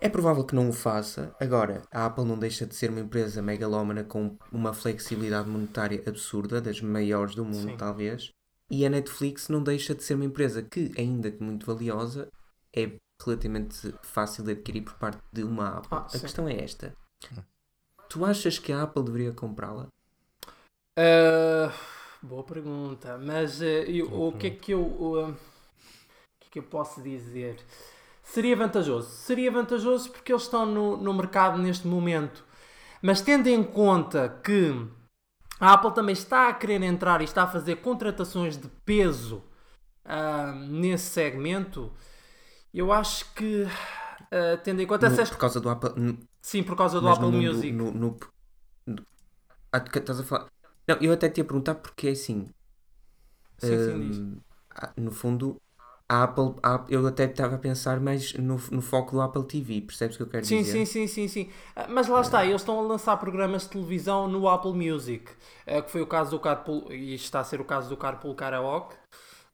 [0.05, 1.35] é provável que não o faça.
[1.39, 6.61] Agora, a Apple não deixa de ser uma empresa megalómana com uma flexibilidade monetária absurda,
[6.61, 7.77] das maiores do mundo, Sim.
[7.77, 8.29] talvez,
[8.69, 12.29] e a Netflix não deixa de ser uma empresa que, ainda que muito valiosa,
[12.75, 12.91] é
[13.23, 15.89] relativamente fácil de adquirir por parte de uma Apple.
[15.91, 16.19] Ah, a sim.
[16.19, 16.93] questão é esta.
[18.07, 19.87] Tu achas que a Apple deveria comprá-la?
[20.99, 21.73] Ah,
[22.21, 24.83] boa pergunta, mas ah, eu- o que é que eu
[25.19, 25.35] ah, o
[26.39, 27.57] que é que eu posso dizer?
[28.25, 29.07] Seria vantajoso.
[29.09, 32.43] Seria vantajoso porque eles estão no, no mercado neste momento.
[33.01, 34.73] Mas tendo em conta que
[35.59, 39.43] a Apple também está a querer entrar e está a fazer contratações de peso
[40.03, 41.93] ah, nesse segmento,
[42.73, 43.63] eu acho que
[44.31, 45.93] ah, tendo em conta No- essas por causa do Apple.
[45.95, 47.71] no- sim por causa do Apple no Music.
[47.71, 48.17] No, no-
[48.87, 49.05] no-
[49.71, 50.47] Ah, estás a falar.
[50.87, 52.49] Não, eu até te ia perguntar porque é assim.
[53.57, 54.41] Sim, sim, diz.
[54.97, 55.61] no fundo,
[56.09, 56.55] a Apple.
[56.63, 60.19] a- eu até estava a pensar mais no, no foco do Apple TV, percebes o
[60.19, 60.85] que eu quero Sim, dizer?
[60.85, 61.49] sim, sim, sim, sim.
[61.75, 65.31] Ah, Mas lá está, eles estão a lançar programas de televisão no Apple Music,
[65.65, 68.35] ah, que foi o caso do Carpool, e está a ser o caso do Carpool
[68.35, 68.95] Karaoke,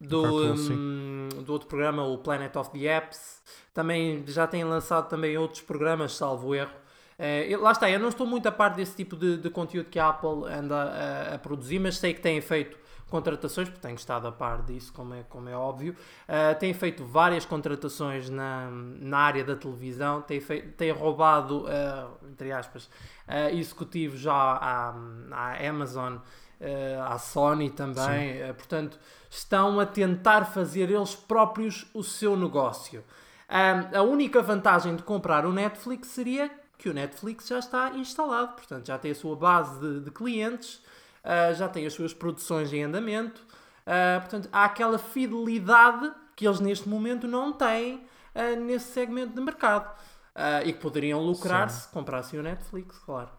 [0.01, 3.41] do, Carpool, hum, do outro programa, o Planet of the Apps.
[3.73, 6.71] Também já têm lançado também outros programas, salvo erro.
[7.47, 9.99] E lá está, eu não estou muito a par desse tipo de, de conteúdo que
[9.99, 10.75] a Apple anda
[11.31, 12.75] a, a produzir, mas sei que têm feito
[13.11, 15.95] contratações, porque tenho estado a par disso, como é, como é óbvio.
[16.27, 22.27] Uh, tem feito várias contratações na, na área da televisão, tem, feito, tem roubado, uh,
[22.31, 22.85] entre aspas,
[23.27, 24.95] uh, executivos já à,
[25.31, 26.17] à Amazon,
[27.07, 28.53] à Sony também.
[28.53, 33.03] Portanto, estão a tentar fazer eles próprios o seu negócio.
[33.49, 38.85] A única vantagem de comprar o Netflix seria que o Netflix já está instalado, portanto,
[38.85, 40.83] já tem a sua base de, de clientes,
[41.23, 43.41] uh, já tem as suas produções em andamento.
[43.81, 47.95] Uh, portanto, há aquela fidelidade que eles neste momento não têm
[48.35, 49.91] uh, nesse segmento de mercado
[50.35, 53.29] uh, e que poderiam lucrar se comprassem o Netflix, claro.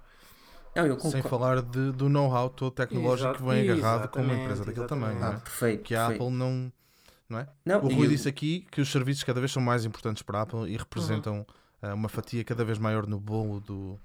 [0.74, 4.34] Não, eu Sem falar de- do know-how todo tecnológico que vem Exato, agarrado com uma
[4.34, 5.20] empresa daquele tamanho.
[5.20, 5.40] não Ah, é?
[5.40, 5.82] perfeito.
[5.84, 6.22] Que a perfeito.
[6.24, 6.72] Apple não.
[7.64, 10.22] Não, O e Rui eu- disse aqui que os serviços cada vez são mais importantes
[10.22, 11.46] para a Apple e representam
[11.82, 11.94] Uhum.
[11.94, 13.98] uma fatia cada vez maior no bolo do,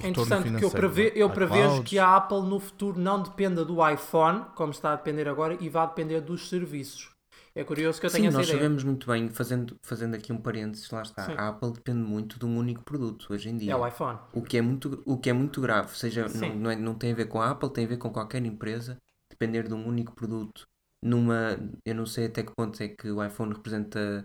[0.00, 0.70] do É retorno interessante financeiro.
[0.70, 1.12] que eu, preve, é?
[1.22, 5.28] eu prevejo que a Apple no futuro não dependa do iPhone, como está a depender
[5.28, 7.10] agora, e vá depender dos serviços.
[7.54, 8.62] É curioso que eu Sim, tenha essa nós ideia.
[8.62, 11.24] sabemos muito bem, fazendo, fazendo aqui um parênteses, lá está.
[11.24, 11.32] Sim.
[11.32, 13.72] A Apple depende muito de um único produto hoje em dia.
[13.72, 14.18] É o iPhone.
[14.34, 16.50] O que é muito, o que é muito grave, seja, Sim.
[16.50, 18.44] não, não, é- não tem a ver com a Apple, tem a ver com qualquer
[18.44, 18.98] empresa,
[19.30, 20.66] depender de um único produto.
[21.02, 24.24] Numa, eu não sei até que ponto é que o iPhone representa,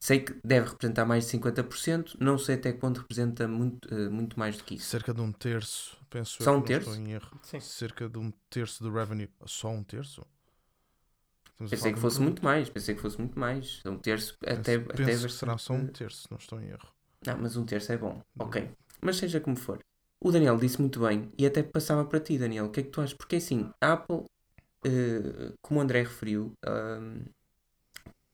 [0.00, 4.08] sei que deve representar mais de 50%, não sei até que ponto representa muito, eh,
[4.08, 4.86] muito mais do que isso.
[4.86, 6.90] Cerca de um terço, penso Só eu, um que não terço?
[6.90, 7.40] estou em erro.
[7.42, 7.60] Sim.
[7.60, 9.28] Cerca de um terço do revenue.
[9.46, 10.22] Só um terço?
[11.52, 12.32] Estamos Pensei que um fosse produto.
[12.32, 13.82] muito mais, pensei que fosse muito mais.
[13.84, 16.68] Um terço até, Penso, até penso que será bastante- só um terço, não estou em
[16.68, 16.88] erro.
[17.26, 18.22] Não, mas um terço é bom.
[18.38, 18.70] Ok.
[19.02, 19.78] Mas seja como for.
[20.22, 22.66] O Daniel disse muito bem e até passava para ti, Daniel.
[22.66, 23.14] O que é que tu achas?
[23.16, 24.24] Porque assim, a Apple,
[24.84, 27.24] eh, como o André referiu, ahm,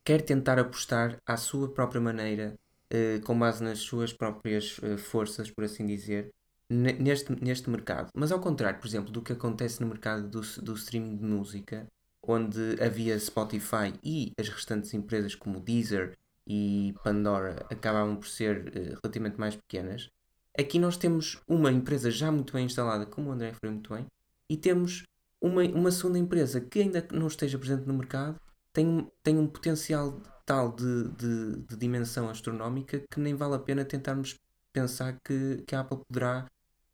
[0.06, 2.56] quer tentar apostar à sua própria maneira,
[2.88, 6.32] eh, com base nas suas próprias eh, forças, por assim dizer,
[6.70, 8.10] ne- neste, neste mercado.
[8.14, 11.88] Mas ao contrário, por exemplo, do que acontece no mercado do, do streaming de música,
[12.22, 16.16] onde havia Spotify e as restantes empresas como Deezer
[16.46, 20.08] e Pandora acabavam por ser eh, relativamente mais pequenas.
[20.56, 24.06] Aqui nós temos uma empresa já muito bem instalada, como o André referiu muito bem,
[24.48, 25.02] e temos
[25.40, 28.40] uma, uma segunda empresa que ainda não esteja presente no mercado,
[28.76, 33.86] tem, tem um potencial tal de, de, de dimensão astronómica que nem vale a pena
[33.86, 34.38] tentarmos
[34.70, 36.44] pensar que, que a Apple poderá,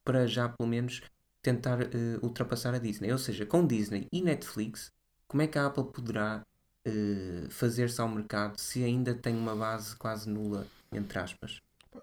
[0.04, 1.02] para já pelo menos,
[1.42, 1.88] tentar eh,
[2.22, 3.10] ultrapassar a Disney.
[3.10, 4.92] Ou seja, com Disney e Netflix,
[5.26, 6.46] como é que a Apple poderá
[6.84, 11.60] eh, fazer-se ao mercado se ainda tem uma base quase nula, entre aspas?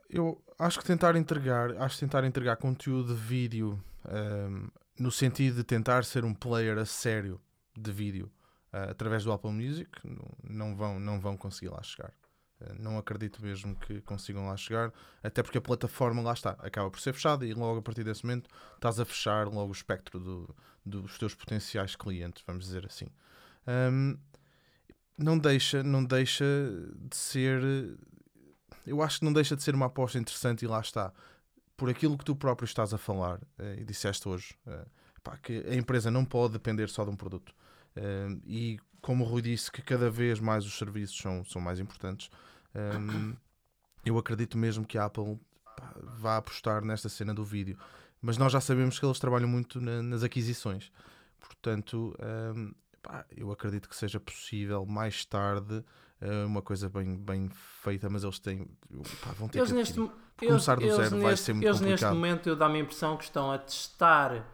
[0.09, 4.67] Eu acho que tentar entregar, acho que tentar entregar conteúdo de vídeo ahm,
[4.99, 7.39] no sentido de tentar ser um player a sério
[7.77, 8.29] de vídeo
[8.71, 9.89] ah, através do Apple Music
[10.43, 12.13] não, vão, não vão conseguir lá chegar.
[12.61, 14.91] Ah, não acredito mesmo que consigam lá chegar,
[15.23, 18.25] até porque a plataforma lá está, acaba por ser fechada e logo a partir desse
[18.25, 20.55] momento estás a fechar logo o espectro do-
[20.85, 23.07] dos teus potenciais clientes, vamos dizer assim.
[23.67, 24.17] Ahm,
[25.17, 26.45] não deixa, não deixa
[27.09, 27.61] de ser
[28.85, 31.13] eu acho que não deixa de ser uma aposta interessante e lá está.
[31.77, 34.85] Por aquilo que tu próprio estás a falar eh, e disseste hoje, eh,
[35.23, 37.53] pá, que a empresa não pode depender só de um produto.
[38.45, 42.29] E como o Rui disse, que cada vez mais os serviços são, são mais importantes,
[42.75, 42.91] eh,
[44.05, 45.39] eu acredito mesmo que a Apple
[45.77, 47.77] pá, vá apostar nesta cena do vídeo.
[48.21, 50.91] Mas nós já sabemos que eles trabalham muito na- nas aquisições.
[51.39, 55.83] Portanto, eh, pá, eu acredito que seja possível mais tarde
[56.21, 57.49] é uma coisa bem, bem
[57.81, 58.65] feita, mas eles têm.
[59.23, 60.11] pá, vão ter Eles que neste, adquirir.
[60.41, 62.13] eles, Começar do eles zero vai neste, ser muito eles neste complicado.
[62.15, 64.45] momento eu dá-me a impressão que estão a testar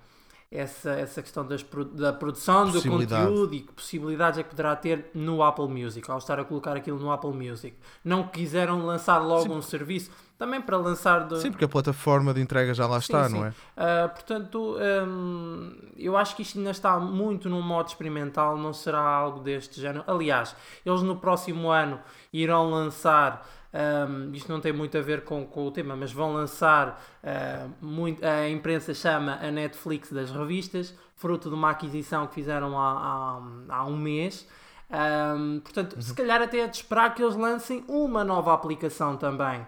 [0.55, 5.09] essa, essa questão das, da produção do conteúdo e que possibilidades é que poderá ter
[5.13, 7.75] no Apple Music, ao estar a colocar aquilo no Apple Music.
[8.03, 12.41] Não quiseram lançar logo um serviço, também para lançar do, Sim, porque a plataforma de
[12.41, 13.35] entrega já lá está, sim.
[13.35, 13.49] não é?
[13.49, 18.99] Uh, portanto, um, eu acho que isto ainda está muito num modo experimental, não será
[18.99, 20.03] algo deste género.
[20.07, 21.99] Aliás, eles no próximo ano
[22.33, 26.33] irão lançar, um, isto não tem muito a ver com, com o tema, mas vão
[26.33, 32.33] lançar, uh, muito, a imprensa chama a Netflix das revistas, fruto de uma aquisição que
[32.33, 34.45] fizeram há, há, há um mês.
[34.87, 39.65] Um, portanto, se calhar até é de esperar que eles lancem uma nova aplicação também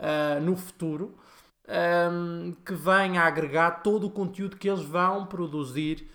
[0.00, 1.14] uh, no futuro
[1.70, 6.10] um, que venha agregar todo o conteúdo que eles vão produzir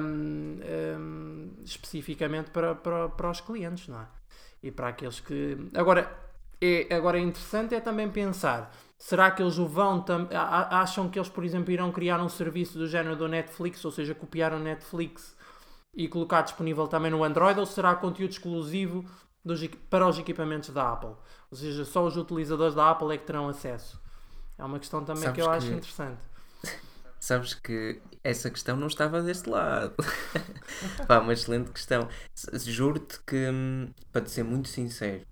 [0.00, 0.60] um,
[0.98, 4.06] um, especificamente para, para, para os clientes, não é?
[4.62, 5.56] E para aqueles que.
[5.74, 6.24] Agora
[6.60, 8.74] é, agora é interessante é também pensar.
[8.98, 10.28] Será que eles o vão tam...
[10.32, 14.14] acham que eles, por exemplo, irão criar um serviço do género do Netflix, ou seja,
[14.14, 15.36] copiar o Netflix
[15.94, 19.04] e colocar disponível também no Android, ou será conteúdo exclusivo
[19.44, 21.14] dos para os equipamentos da Apple?
[21.50, 24.00] Ou seja, só os utilizadores da Apple é que terão acesso.
[24.58, 26.20] É uma questão também Sabes que eu acho que- interessante.
[27.20, 29.94] Sabes que essa questão não estava deste lado.
[31.08, 32.06] Pá, uma excelente questão.
[32.52, 35.22] Juro-te que, hum, para te ser muito sincero,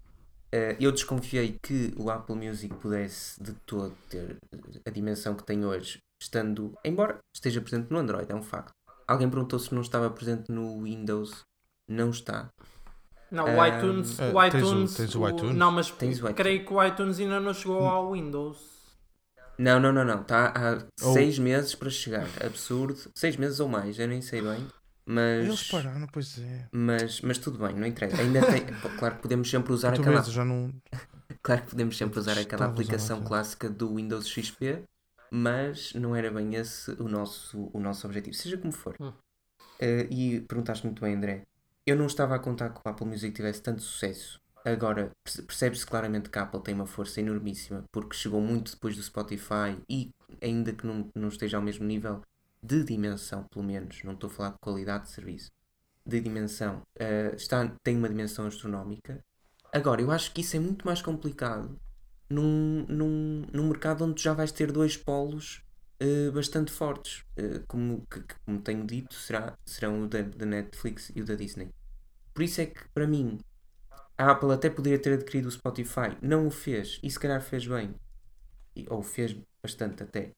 [0.50, 4.38] eh, eu desconfiei que o Apple Music pudesse de todo ter
[4.86, 8.72] a dimensão que tem hoje, estando, embora esteja presente no Android, é um facto.
[9.06, 11.42] Alguém perguntou se não estava presente no Windows.
[11.88, 12.48] Não está.
[13.32, 15.56] Não, o Um, iTunes, eh, o tens o- iTunes, tens o iTunes?
[15.56, 16.36] não, mas Tens o iTunes.
[16.36, 18.58] creio que o iTunes ainda não chegou ao Windows.
[19.58, 20.20] Não, não, não, não.
[20.22, 22.26] Está há Ou- seis meses para chegar.
[22.44, 22.96] Absurdo.
[23.14, 24.66] Seis meses ou mais, eu nem sei bem.
[25.04, 25.44] Mas.
[25.46, 26.68] Eles pararam, pois é.
[26.72, 28.20] Mas, mas tudo bem, não interessa.
[28.20, 28.64] Ainda tem.
[28.98, 30.22] Claro que podemos sempre usar aquela.
[30.22, 30.72] já não.
[31.42, 33.26] Claro que podemos sempre usar aquela aplicação usar.
[33.28, 34.82] clássica do Windows XP.
[35.30, 38.94] mas não era bem esse o nosso, o nosso objetivo, seja como for.
[39.00, 39.08] Hum.
[39.80, 41.42] Uh, e perguntaste muito bem, André.
[41.84, 44.40] Eu não estava a contar que o Apple Music tivesse tanto sucesso.
[44.64, 48.96] Agora, perce- percebe-se claramente que a Apple tem uma força enormíssima, porque chegou muito depois
[48.96, 52.22] do Spotify e, ainda que não, não esteja ao mesmo nível
[52.62, 55.50] de dimensão, pelo menos, não estou a falar de qualidade de serviço,
[56.06, 59.20] de dimensão, uh, está, tem uma dimensão astronómica.
[59.72, 61.76] Agora, eu acho que isso é muito mais complicado
[62.30, 65.62] num, num, num mercado onde já vais ter dois polos
[66.02, 67.24] eh, bastante fortes.
[67.36, 71.34] Eh, como, que, como tenho dito, será, serão o da, da Netflix e o da
[71.34, 71.70] Disney.
[72.34, 73.38] Por isso é que, para mim,
[74.18, 77.66] a Apple até poderia ter adquirido o Spotify, não o fez, e se calhar fez
[77.66, 77.94] bem,
[78.76, 80.32] E- ou fez bastante até,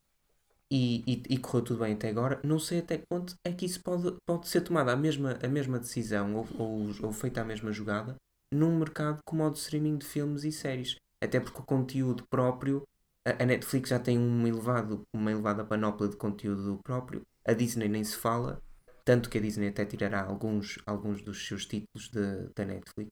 [0.71, 2.41] e, e, e correu tudo bem até agora.
[2.45, 5.49] Não sei até que ponto é que isso pode, pode ser tomada a mesma, a
[5.49, 8.17] mesma decisão ou, ou, ou feita a mesma jogada
[8.53, 10.97] num mercado como o de streaming de filmes e séries.
[11.23, 12.83] Até porque o conteúdo próprio,
[13.25, 18.05] a, Netflix já tem um elevado, uma elevada panóplia de conteúdo próprio, a Disney nem
[18.05, 18.61] se fala,
[19.05, 23.11] tanto que a Disney até tirará alguns, alguns dos seus títulos de- da Netflix.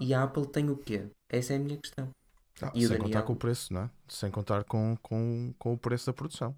[0.00, 1.08] E a Apple tem o quê?
[1.28, 2.10] Essa é a minha questão.
[2.60, 3.04] Ah, E sem Daniel?
[3.04, 3.90] contar com o preço, não é?
[4.08, 6.54] Sem contar com, com, com o preço da produção.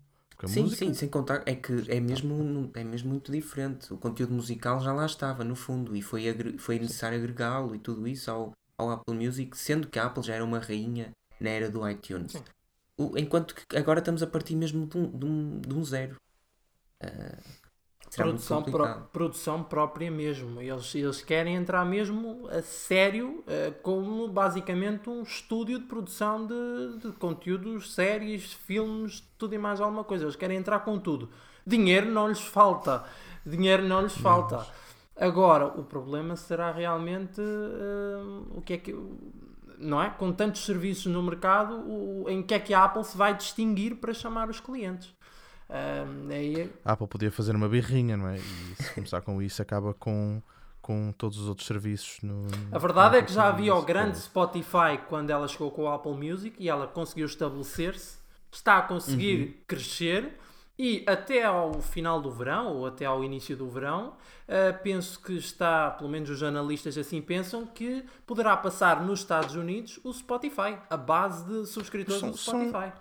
[0.47, 3.93] Sim, música- sim, sem contar, é que é mesmo, é mesmo muito diferente.
[3.93, 7.79] O conteúdo musical já lá estava, no fundo, e foi, agre- foi necessário agregá-lo e
[7.79, 11.51] tudo isso ao, ao Apple Music, sendo que a Apple já era uma rainha na
[11.51, 12.33] era do iTunes.
[12.33, 12.45] Sim.
[13.17, 16.17] Enquanto que agora estamos a partir mesmo de um, de um, de um zero.
[18.07, 19.09] Muito Produção, complicado.
[19.13, 20.61] produção própria mesmo.
[20.61, 26.99] Eles, eles querem entrar mesmo a sério, eh, como basicamente um estúdio de produção de,
[26.99, 30.25] de conteúdos, séries, filmes, tudo e mais alguma coisa.
[30.25, 31.31] Eles querem entrar com tudo.
[31.65, 33.05] Dinheiro não lhes falta.
[33.47, 34.67] Dinheiro não lhes falta.
[35.17, 38.23] Agora, o problema será realmente eh,
[38.57, 38.93] o que é que.
[39.81, 40.11] Não é?
[40.11, 43.97] Com tantos serviços no mercado, o- em que é que a Apple se vai distinguir
[43.97, 45.15] para chamar os clientes?
[46.31, 48.37] Aí A Apple podia fazer uma birrinha, não é?
[48.39, 50.43] E se começar com isso, acaba com,
[50.83, 52.19] com todos os outros serviços.
[52.23, 55.89] No, A verdade é que já havia o grande Spotify quando ela chegou com o
[55.89, 58.19] Apple Music e ela conseguiu estabelecer-se,
[58.51, 60.39] está a conseguir crescer
[60.83, 64.17] e até ao final do verão, ou até ao início do verão,
[64.49, 69.55] eh, penso que está, pelo menos os analistas assim pensam, que poderá passar nos Estados
[69.55, 72.93] Unidos o Spotify, a base de subscritores São- do são- Spotify.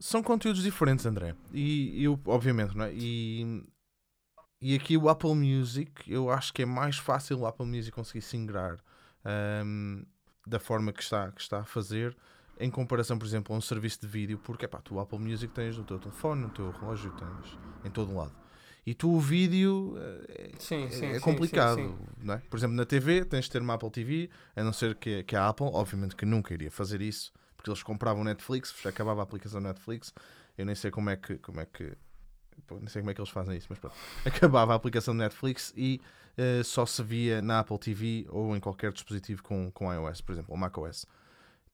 [0.00, 1.34] São conteúdos diferentes, André.
[1.52, 2.92] E eu, obviamente, não é?
[2.92, 3.62] E,
[4.60, 8.22] e aqui o Apple Music, eu acho que é mais fácil o Apple Music conseguir
[8.22, 8.78] se ingrar
[9.24, 10.02] ahm,
[10.46, 12.16] da forma que está, que está a fazer,
[12.62, 15.52] em comparação, por exemplo, a um serviço de vídeo, porque epá, tu o Apple Music
[15.52, 18.32] tens no teu telefone, no teu relógio, tens em todo lado.
[18.86, 22.38] E tu o vídeo eh, Sim, é, sim, é sim, complicado, sim, não é?
[22.38, 25.34] Por exemplo, na TV tens de ter uma Apple TV, a não ser que, que
[25.34, 29.60] a Apple, obviamente que nunca iria fazer isso, porque eles compravam Netflix, acabava a aplicação
[29.60, 30.14] Netflix,
[30.56, 31.96] eu nem sei como é que, como é que
[32.66, 33.96] pô, nem sei como é que eles fazem isso, mas pronto.
[34.24, 36.00] Acabava a aplicação Netflix e
[36.36, 40.32] eh, só se via na Apple TV ou em qualquer dispositivo com, com iOS, por
[40.32, 41.06] exemplo, ou macOS.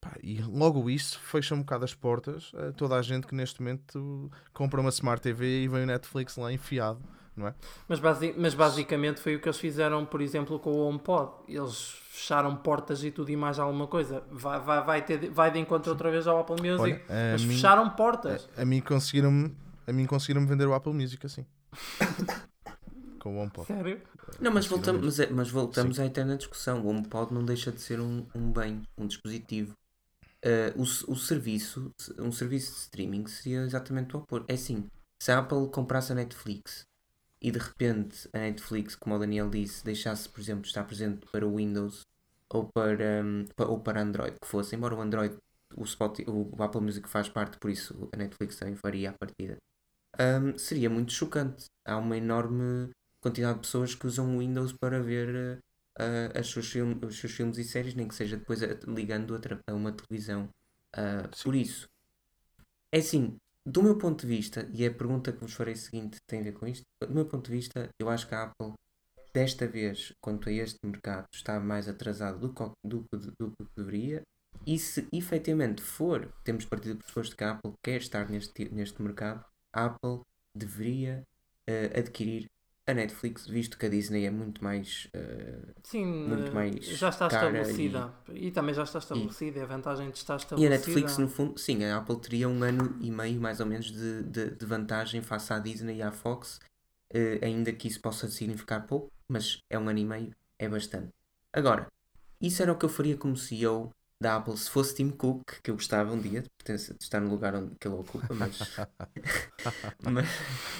[0.00, 3.60] Pá, e logo isso fecha um bocado as portas a toda a gente que neste
[3.60, 7.00] momento compra uma Smart TV e vem o Netflix lá enfiado,
[7.36, 7.54] não é?
[7.88, 11.32] Mas, basi- mas basicamente foi o que eles fizeram, por exemplo, com o HomePod.
[11.48, 14.22] Eles fecharam portas e tudo e mais alguma coisa.
[14.30, 16.80] Vai, vai, vai, ter, de- vai de encontro outra vez ao Apple Music.
[16.80, 18.48] Olha, mas mim- fecharam portas.
[18.56, 19.52] A, a mim conseguiram
[19.84, 21.44] a mim conseguiram vender o Apple Music assim.
[23.18, 23.66] com o HomePod.
[23.66, 24.00] Sério?
[24.40, 26.82] Não, mas voltamos, mas, é- mas voltamos à eterna discussão.
[26.82, 29.72] O HomePod não deixa de ser um, um bem, um dispositivo.
[30.44, 34.46] Ah, o, o serviço, um serviço de streaming seria exatamente o oposto.
[34.50, 34.86] É assim,
[35.22, 36.86] se a Apple comprasse a Netflix
[37.42, 41.46] e de repente a Netflix, como o Daniel disse, deixasse, por exemplo, estar presente para
[41.48, 42.02] Windows
[42.50, 43.22] ou para,
[43.56, 45.36] pa- ou para Android, que fosse, embora o Android,
[45.76, 49.58] o, Spotify, o Apple Music faz parte, por isso a Netflix também faria a partida.
[50.18, 51.66] hum, seria muito chocante.
[51.86, 52.90] Há uma enorme
[53.22, 55.58] quantidade de pessoas que usam o Windows para ver
[55.98, 59.34] ah, as seus filme- os seus filmes e séries, nem que seja depois a- ligando
[59.68, 60.48] a, uma televisão.
[60.96, 61.86] Ah, por isso,
[62.92, 66.40] é assim, do meu ponto de vista, e a pergunta que vos farei seguinte tem
[66.40, 68.72] a ver com isto, do meu ponto de vista, eu acho que a Apple,
[69.34, 73.66] desta vez, quanto a este mercado, está mais atrasado do que, do, que- do que
[73.76, 74.22] deveria.
[74.66, 79.00] E se efetivamente for, temos partido do pressuposto que a Apple quer estar neste, neste
[79.02, 79.44] mercado,
[79.74, 80.22] a Apple
[80.54, 81.22] deveria
[81.66, 82.46] eh, adquirir
[82.88, 85.08] a Netflix, visto que a Disney é muito mais.
[85.12, 88.14] eh, Sim, Muito eh, mais já está estabelecida.
[88.32, 88.50] E...
[88.50, 89.60] também já está estabelecida.
[89.60, 90.74] É a vantagem de estar e estabelecida.
[90.74, 93.90] a Netflix, no fundo, sim, a Apple teria um ano e meio mais ou menos
[93.92, 96.60] de, de, de vantagem face à Disney e à Fox,
[97.12, 101.10] eh, ainda que isso possa significar pouco, mas é um ano e meio, é bastante.
[101.52, 101.88] Agora,
[102.40, 103.90] isso era o que eu faria como CEO
[104.20, 107.54] da Apple se fosse Tim Cook, que eu gostava um dia de, estar no lugar
[107.54, 108.58] onde que ele ocupa, mas,
[110.02, 110.26] mas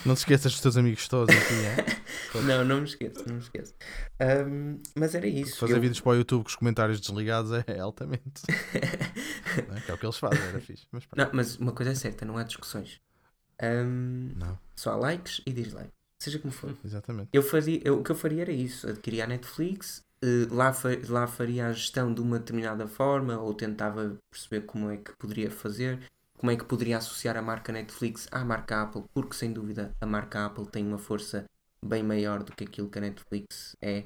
[0.05, 2.43] Não te esqueças dos teus amigos todos aqui, é?
[2.43, 3.75] não, não me esqueço, não me esqueço.
[4.21, 5.57] Ahm, mas era isso.
[5.59, 8.43] Fazer eu- vídeos para o YouTube com os comentários desligados é, altamente.
[8.75, 9.81] é?
[9.83, 10.87] Que é o que eles fazem, era fixe.
[10.91, 11.05] Mas.
[11.17, 13.01] Não, mas uma coisa é certa, não há discussões.
[13.63, 16.77] Ahm, Não, só há likes e dislikes, seja como for.
[16.85, 17.29] exatamente.
[17.33, 20.03] Eu faria, eu- o que eu faria era isso: adquiria a Netflix,
[20.51, 24.97] lá, fa- lá faria a gestão de uma determinada forma, ou tentava perceber como é
[24.97, 26.01] que poderia fazer,
[26.39, 30.07] como é que poderia associar a marca Netflix à marca Apple, porque sem dúvida a
[30.07, 31.45] marca Apple tem uma força
[31.85, 34.05] bem maior do que aquilo que a Netflix é.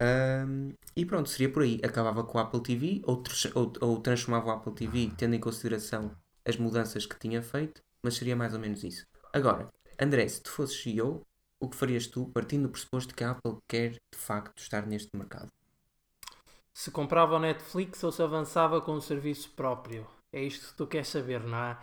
[0.00, 1.80] Ahm, e pronto, seria por aí.
[1.84, 3.22] Acabava com o Apple TV ou,
[3.54, 6.10] ou, ou transformava o Apple TV tendo em consideração
[6.46, 9.04] as mudanças que tinha feito, mas seria mais ou menos isso.
[9.32, 9.68] Agora,
[10.00, 11.22] André, se tu fosses CEO,
[11.60, 15.16] o que farias tu partindo do pressuposto que a Apple quer de facto estar neste
[15.16, 15.50] mercado?
[16.72, 20.06] Se comprava o Netflix ou se avançava com um serviço próprio?
[20.32, 21.78] É isto que tu queres saber, não é?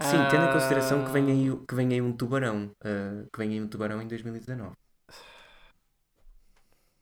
[0.00, 3.26] Sim, tendo em consideração Ah, que vem aí, o- que vem aí um tubarão, ah,
[3.32, 4.74] que vem aí um tubarão em 2019.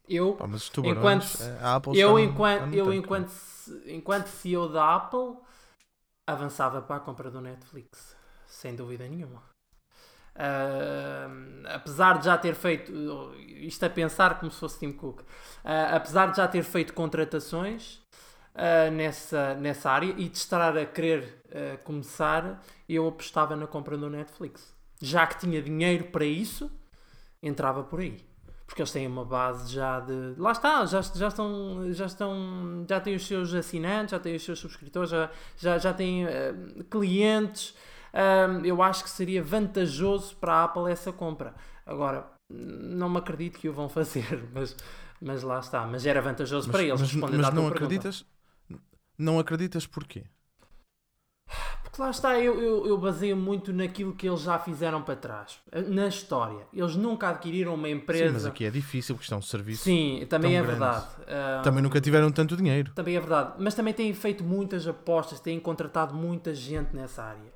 [0.09, 3.33] Eu, Pá, tubarões, Enquanto- eh, a Apple eu, está no- enquanto, está eu enquanto,
[3.87, 5.37] enquanto CEO da Apple,
[6.27, 8.17] avançava para a compra do Netflix,
[8.49, 9.50] sem dúvida nenhuma.
[10.43, 11.29] Ah,
[11.75, 12.91] apesar de já ter feito,
[13.59, 15.21] isto a pensar como se fosse Tim Cook,
[15.63, 18.01] ah, apesar de já ter feito contratações
[18.55, 21.39] ah, nessa, nessa área e de estar a querer
[21.85, 24.73] começar, eu apostava na compra do Netflix.
[25.03, 26.71] Já que tinha dinheiro para isso,
[27.43, 28.25] entrava por aí
[28.67, 30.35] porque eles têm uma base já de.
[30.39, 31.93] Lá está, já, já estão.
[31.93, 32.87] Já estão.
[32.89, 36.25] Já têm os seus assinantes, já têm os seus subscritores, já, já, já têm
[36.89, 37.75] clientes.
[38.13, 41.55] Ahm, eu acho que seria vantajoso para a Apple essa compra.
[41.87, 44.77] Agora, não me acredito que o vão fazer, mas,
[45.21, 45.87] mas lá está.
[45.87, 47.69] Mas era vantajoso Mas, para eles mas, mas não pergunta.
[47.69, 48.25] acreditas?
[49.19, 50.25] Não acreditas porquê?
[51.83, 55.59] Porque lá está, eu, eu, eu baseio muito naquilo que eles já fizeram para trás,
[55.89, 56.67] na história.
[56.73, 58.27] Eles nunca adquiriram uma empresa.
[58.29, 59.83] Sim, mas aqui é difícil porque isto é um serviço.
[59.83, 60.73] Sim, também é grande.
[60.73, 61.07] verdade.
[61.29, 62.93] Ah, Também nunca tiveram tanto dinheiro.
[62.95, 63.55] Também é verdade.
[63.59, 67.53] Mas também têm feito muitas apostas, têm contratado muita gente nessa área.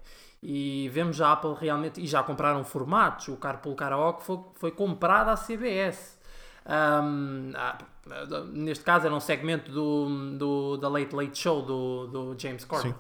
[0.47, 2.01] E vemos a Apple realmente.
[2.03, 3.29] E já compraram formatos.
[3.29, 6.19] O Carpool Karaoke foi, foi comprado à CBS.
[6.67, 7.79] Ahm, ah,
[8.53, 12.93] neste caso era um segmento do, do, da Late Late Show do, do James Corden.
[12.93, 12.99] Sim.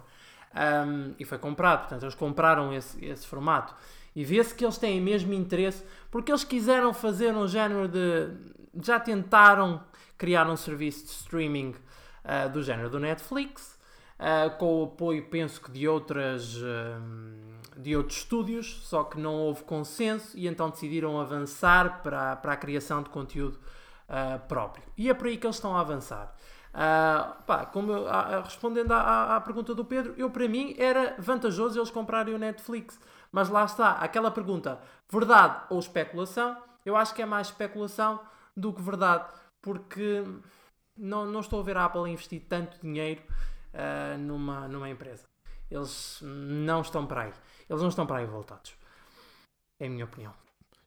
[0.54, 3.74] Um, e foi comprado, portanto eles compraram esse, esse formato
[4.14, 8.28] e vê-se que eles têm mesmo interesse porque eles quiseram fazer um género de
[8.80, 9.82] já tentaram
[10.16, 11.74] criar um serviço de streaming
[12.24, 13.73] uh, do género do Netflix
[14.18, 19.34] uh, com o apoio penso que de outras um, de outros estúdios só que não
[19.34, 23.58] houve consenso e então decidiram avançar para, para a criação de conteúdo
[24.08, 26.34] uh, próprio e é por aí que eles estão a avançar
[26.76, 30.48] ah, pá, como eu- ah, ah, respondendo à, à- à pergunta do Pedro, eu para
[30.48, 32.98] mim era vantajoso eles comprarem o Netflix.
[33.30, 36.56] Mas lá está, aquela pergunta, verdade ou especulação?
[36.84, 38.18] Eu acho que é mais especulação
[38.56, 39.24] do que verdade,
[39.62, 40.24] porque
[40.96, 43.22] não, não estou a ver a Apple investir tanto dinheiro
[43.74, 45.24] ah, numa, numa empresa.
[45.70, 47.32] Eles não estão para aí.
[47.68, 48.74] Eles não estão para aí voltados.
[49.80, 50.32] É a minha opinião.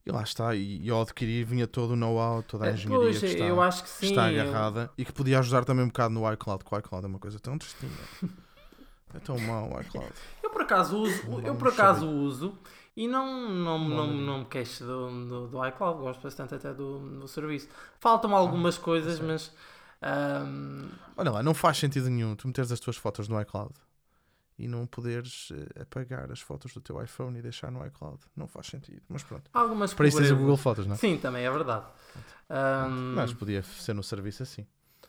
[0.05, 0.55] E lá está.
[0.55, 3.61] E, ao adquirir vinha todo o know-how, toda a Eh, engenharia pois, que está, eu
[3.61, 4.05] acho que sim.
[4.07, 7.05] está eu- agarrada e que podia ajudar também um bocado no iCloud, que o iCloud
[7.05, 7.91] é uma coisa tão tristinha.
[9.13, 10.11] É tão mau o iCloud.
[10.43, 12.11] Eu por acaso uso, Vamos eu por acaso saber.
[12.11, 12.57] uso
[12.95, 14.21] e não, não, não, Maravilha.
[14.25, 17.69] não me queixo do, do, do iCloud, gosto bastante até do, do serviço.
[18.01, 19.55] Faltam-me algumas coisas, mas
[20.01, 23.73] ahm, Olha lá, não faz sentido nenhum tu meteres as tuas fotos no iCloud
[24.59, 28.19] e não poderes eh, apagar as fotos do teu iPhone e deixar no iCloud.
[28.35, 29.01] Não faz sentido.
[29.07, 29.49] Mas pronto.
[29.53, 30.35] algumas Para isso tens o.
[30.37, 30.97] Google Fotos, não é?
[30.97, 31.85] Sim, também é verdade.
[32.49, 34.65] Ahm, Mas podia ser no serviço assim.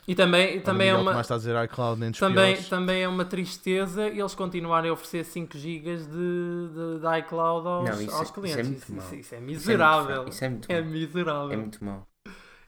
[0.07, 1.21] e também, e também é Miguel uma.
[1.21, 2.69] Está a dizer iCloud nem Também, piores.
[2.69, 7.89] também é uma tristeza eles continuarem a oferecer 5 GB de, de, de iCloud aos,
[7.89, 8.67] Não, isso é- aos isso é clientes.
[8.67, 9.05] muito Isso, mau.
[9.05, 10.27] isso- isso é é miserável.
[10.27, 10.91] Isso é muito É mau.
[10.91, 11.51] miserável.
[11.51, 12.07] É muito mau.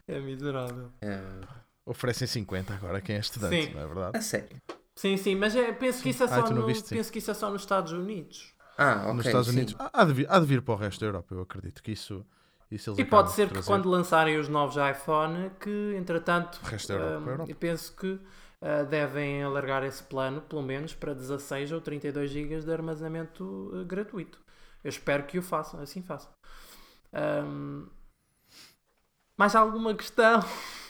[0.07, 0.91] É miserável.
[1.03, 1.60] Ah,
[1.91, 3.73] Oferecem 50 agora quem é estudante, Sim.
[3.75, 4.17] não é verdade?
[4.17, 4.57] a sério.
[4.95, 6.95] Sim, sim, mas é- penso, que isso é Ah, só não no- viste, sim.
[6.95, 8.53] penso que isso é só nos Estados Unidos.
[8.77, 9.13] Ah, ok.
[9.13, 9.55] Nos Estados sim.
[9.57, 9.75] Unidos.
[9.93, 12.25] Há de, vir, há de vir para o resto da Europa, eu acredito que isso,
[12.71, 16.67] isso eles E pode de ser que quando lançarem os novos iPhone, que entretanto, O
[16.67, 17.51] resto da Europa, para a Europa.
[17.51, 18.19] eu penso que
[18.61, 23.83] ah, devem alargar esse plano, pelo menos para 16 ou 32 GB de armazenamento ah,
[23.83, 24.39] gratuito.
[24.83, 26.31] Eu espero que o façam, assim façam.
[27.13, 27.85] Hum,
[29.37, 30.39] mais alguma questão?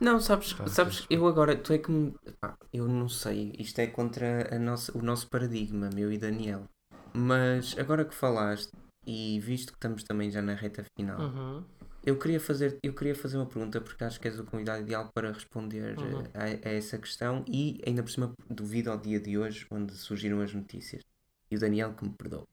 [0.00, 2.14] Não, sabes, Tá, sabes eu agora, tu é que me.
[2.40, 6.64] pá, eu não sei, isto é contra a nossa, o nosso paradigma, meu e Daniel.
[7.12, 8.70] Mas agora que falaste,
[9.06, 11.64] e visto que estamos também já na reta final, Uhum.
[12.04, 15.10] Eu queria, fazer, eu queria fazer uma pergunta porque acho que és o convidado ideal
[15.12, 16.22] para responder Uhum.
[16.32, 19.92] eh, a, a essa questão e ainda por cima devido ao dia de hoje onde
[19.94, 21.02] surgiram as notícias.
[21.50, 22.46] E o Daniel que me perdoou.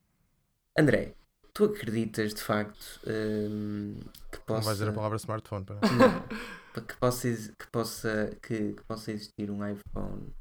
[0.77, 1.13] André,
[1.53, 3.95] tu acreditas de facto hum,
[4.31, 5.63] que Não possa, vais dizer a palavra smartphone.
[5.63, 5.75] Para...
[5.75, 6.23] Não,
[6.81, 10.31] que possa, que possa, que, que possa existir um iPhone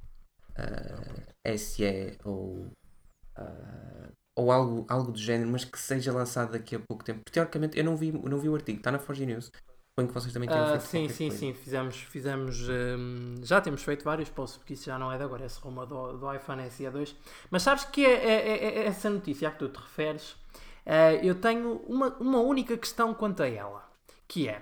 [0.57, 2.73] ah, SE ou,
[3.37, 7.21] ah, ou algo, algo do género, mas que seja lançado daqui a pouco tempo.
[7.25, 9.47] Porque, teoricamente, eu não vi, eu não vi o artigo, está na Forge News.
[9.93, 11.31] Suponho que vocês também tenham Ah, feito sim, sim, coisa.
[11.31, 15.25] sim, fizemos, fizemos hum, já temos feito vários posts, porque isso já não é de
[15.25, 17.15] agora, esse rumo do, do iPhone SE2.
[17.51, 20.37] Mas sabes que é, é- é- é essa notícia a que tu te referes,
[20.85, 23.89] ah, eu tenho uma, uma única questão quanto a ela,
[24.29, 24.61] que é,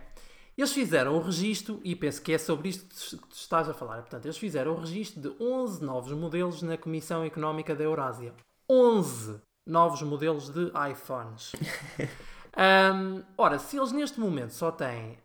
[0.57, 4.03] eles fizeram o registro, e penso que é sobre isto que tu estás a falar,
[4.03, 8.35] portanto, eles fizeram o registro de 11 novos modelos na Comissão Económica da Eurásia.
[8.69, 11.53] 11 novos modelos de iPhones.
[12.55, 15.19] Ahm, ora, se eles neste momento só têm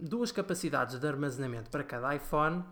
[0.00, 2.64] duas capacidades de armazenamento para cada iPhone,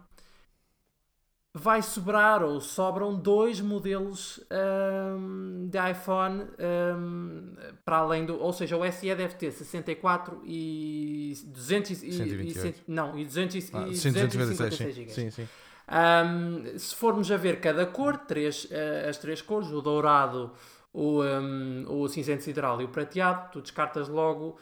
[1.55, 8.39] vai sobrar ou sobram dois modelos ahm, de iPhone ahm, para além do.
[8.41, 12.59] Ou seja, o SE deve ter 64 e 200 e, e, 128.
[12.59, 15.03] cento- não, e 200 e, Ah, e 196, 256 sim.
[15.03, 15.13] GB.
[15.13, 15.49] sim, sim.
[15.87, 20.53] Ahm, se formos a ver cada cor, três, eh, as três cores, o dourado,
[20.93, 24.57] o, ahm, o cinzento sideral e o prateado, tu descartas logo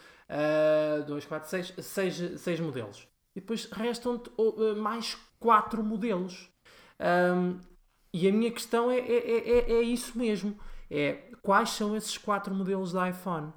[1.06, 3.06] 2, 4, 6, 6, seis modelos.
[3.34, 6.49] E depois restam-te oh, eh, mais quatro modelos.
[7.00, 7.58] Ahm,
[8.12, 10.56] e a minha questão é, é, é, é- é isso mesmo.
[10.90, 13.52] É quais são esses quatro modelos de iPhone?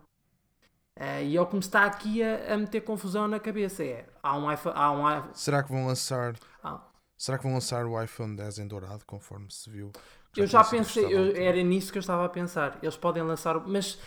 [0.95, 3.83] Ah, e é o que me está aqui a, a meter confusão na cabeça.
[3.83, 4.75] É, há um iPhone.
[4.77, 6.35] Há um, i- Será que vão lançar.
[6.63, 6.81] Ah.
[7.17, 9.91] Será que vão lançar o iPhone 10 em dourado, conforme se viu?
[10.35, 12.77] Eu já tinha sido pensei, eu- um era nisso que eu estava a pensar.
[12.81, 13.99] Eles podem lançar, mas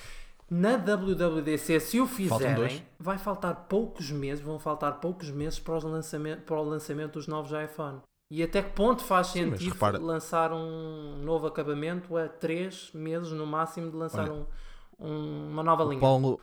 [0.49, 5.85] na WWDC, se o fizerem, vai faltar poucos meses, vão faltar poucos meses para, os
[5.85, 8.01] lançamento, para o lançamento dos novos iPhone.
[8.31, 13.31] E até que ponto faz Sim, sentido repara- lançar um novo acabamento a 3 meses
[13.33, 14.47] no máximo de lançar Olha, um-
[14.99, 16.01] um- uma nova O linha?
[16.01, 16.41] Paulo,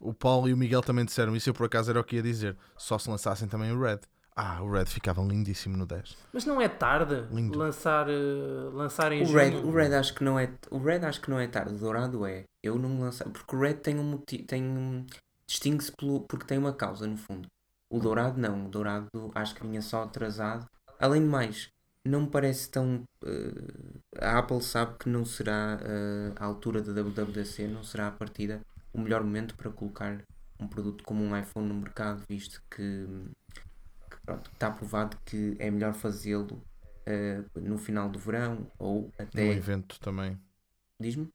[0.00, 1.48] o Paulo e o Miguel também disseram isso.
[1.48, 2.56] Eu por acaso era o que ia dizer.
[2.76, 4.00] Só se lançassem também o Red.
[4.34, 6.16] Ah, o Red ficava lindíssimo no 10.
[6.32, 7.58] Mas não é tarde Lindo.
[7.58, 9.38] lançar, eh, lançar em O junho?
[9.38, 11.78] Red, o Red acho que não é o Red acho que não é tarde, o
[11.78, 12.44] Dourado é.
[12.62, 15.04] Eu não lançar, porque o Red tem um motivo, tem um
[15.46, 15.92] distingue-se
[16.28, 17.48] porque tem uma causa no fundo.
[17.92, 20.66] O Dourado não, o Dourado acho que vinha só atrasado.
[21.00, 21.70] Além de mais,
[22.04, 23.90] não me parece tão eh,
[24.20, 28.60] a Apple sabe que não será eh, a altura da WWDC, não será a partida
[28.92, 30.22] o melhor momento para colocar
[30.58, 33.06] um produto como um iPhone no mercado, visto que,
[34.10, 36.62] que, pronto, está provado que é melhor fazê-lo
[37.06, 39.52] eh, no final do verão ou No até.
[39.52, 40.38] evento também.
[41.00, 41.32] Diz-me?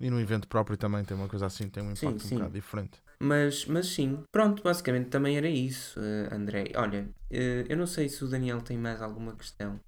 [0.00, 2.36] E no evento próprio também tem uma coisa assim, tem um Sim, impacto sim.
[2.36, 3.02] um bocado diferente.
[3.20, 6.70] Mas, mas sim, pronto, basicamente também era isso, eh, André.
[6.76, 9.80] Olha, eh, eu não sei se o Daniel tem mais alguma questão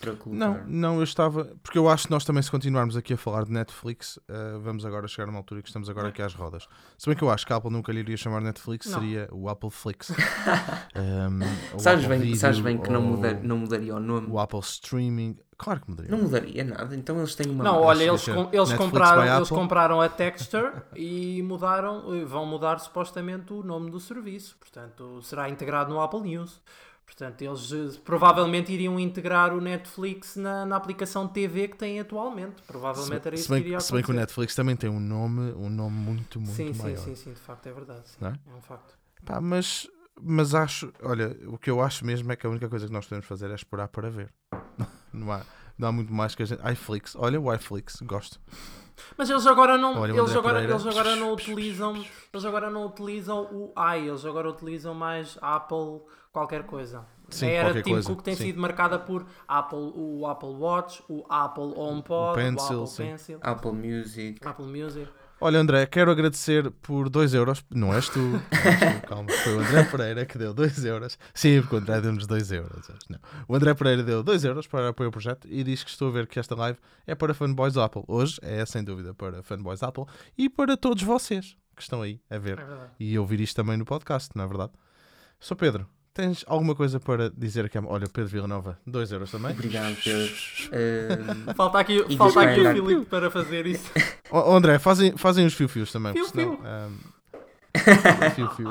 [0.00, 0.38] para colocar.
[0.38, 1.56] Não, não, eu estava.
[1.62, 4.84] Porque eu acho que nós também, se continuarmos aqui a falar de Netflix, eh, vamos
[4.84, 6.68] agora chegar a uma altura que estamos agora aqui às rodas.
[6.96, 9.00] Se bem que eu acho que a Apple nunca lhe iria chamar Netflix, Não.
[9.00, 10.10] seria o Apple Flix.
[10.10, 10.14] Um,
[11.74, 14.28] o sabes, Apple bem, Video, sabes bem que não, muda, não mudaria o nome.
[14.30, 15.36] O Apple Streaming.
[15.58, 16.10] Claro que mudaria.
[16.10, 17.64] Não mudaria nada, então eles têm uma.
[17.64, 22.46] Não, olha, eles, que com- eles, Netflix compraram, eles compraram a Texture e mudaram, vão
[22.46, 24.56] mudar supostamente o nome do serviço.
[24.58, 26.60] Portanto, será integrado no Apple News.
[27.04, 32.62] Portanto, eles eh, provavelmente iriam integrar o Netflix na, na aplicação TV que têm atualmente.
[32.66, 34.20] Provavelmente era Se isso bem, que iria se bem que o acontecer.
[34.20, 36.98] Netflix também tem um nome, um nome muito, muito Sim, sim, maior.
[36.98, 38.02] sim, sim, de facto é verdade.
[38.10, 38.16] sim.
[38.20, 38.32] Não é?
[38.32, 38.94] é um facto.
[39.24, 39.88] Pá, mas,
[40.20, 43.06] mas acho, olha, o que eu acho mesmo é que a única coisa que nós
[43.06, 44.30] podemos fazer é esperar para ver.
[45.12, 45.42] Não, há,
[45.78, 46.60] não há muito mais que a gente.
[46.72, 48.40] iFlix, olha o iFlix, gosto.
[49.16, 50.72] Mas eles agora não, Olha, o eles agora, Pereira.
[50.74, 56.02] eles agora não utilizam, eles agora não utilizam o i, eles agora utilizam mais Apple
[56.32, 57.06] qualquer coisa.
[57.30, 58.44] Sim, a era Tim coisa, Cook tem sim.
[58.44, 63.06] sido marcada por Apple, o Apple Watch, o Apple HomePod, o, Pencil, Apple sim.
[63.06, 64.40] Pencil, Apple Music.
[64.46, 65.08] Apple Music.
[65.40, 67.64] Olha, André, quero agradecer por 2 euros.
[67.70, 69.30] Não és tu, não és tu, calma.
[69.44, 71.16] Foi o André Pereira que deu 2 euros.
[71.32, 72.88] Sim, porque o André deu-nos 2 euros.
[73.08, 73.18] Não.
[73.46, 76.10] O André Pereira deu 2 euros para apoiar o projeto e diz que estou a
[76.10, 78.02] ver que esta live é para fanboys Apple.
[78.08, 80.04] Hoje é, sem dúvida, para fanboys Apple
[80.36, 82.90] e para todos vocês que estão aí a É ver verdade.
[82.98, 84.72] e ouvir isto também no podcast, não é verdade?
[85.38, 85.86] Sou Pedro,
[86.18, 87.78] tens alguma coisa para dizer aqui?
[87.78, 89.52] Olha, Pedro Villanova, 2 euros também.
[89.52, 90.34] Obrigado, Pedro.
[90.72, 92.72] Ahm, Falta aqui, E falta aqui o.
[92.74, 93.90] Filipe para fazer isso.
[94.30, 96.56] Ó, André, fazem, fazem os fio-fios também, porque Fio-fio.
[96.56, 96.86] senão.
[96.86, 98.68] ahm, fio-fio.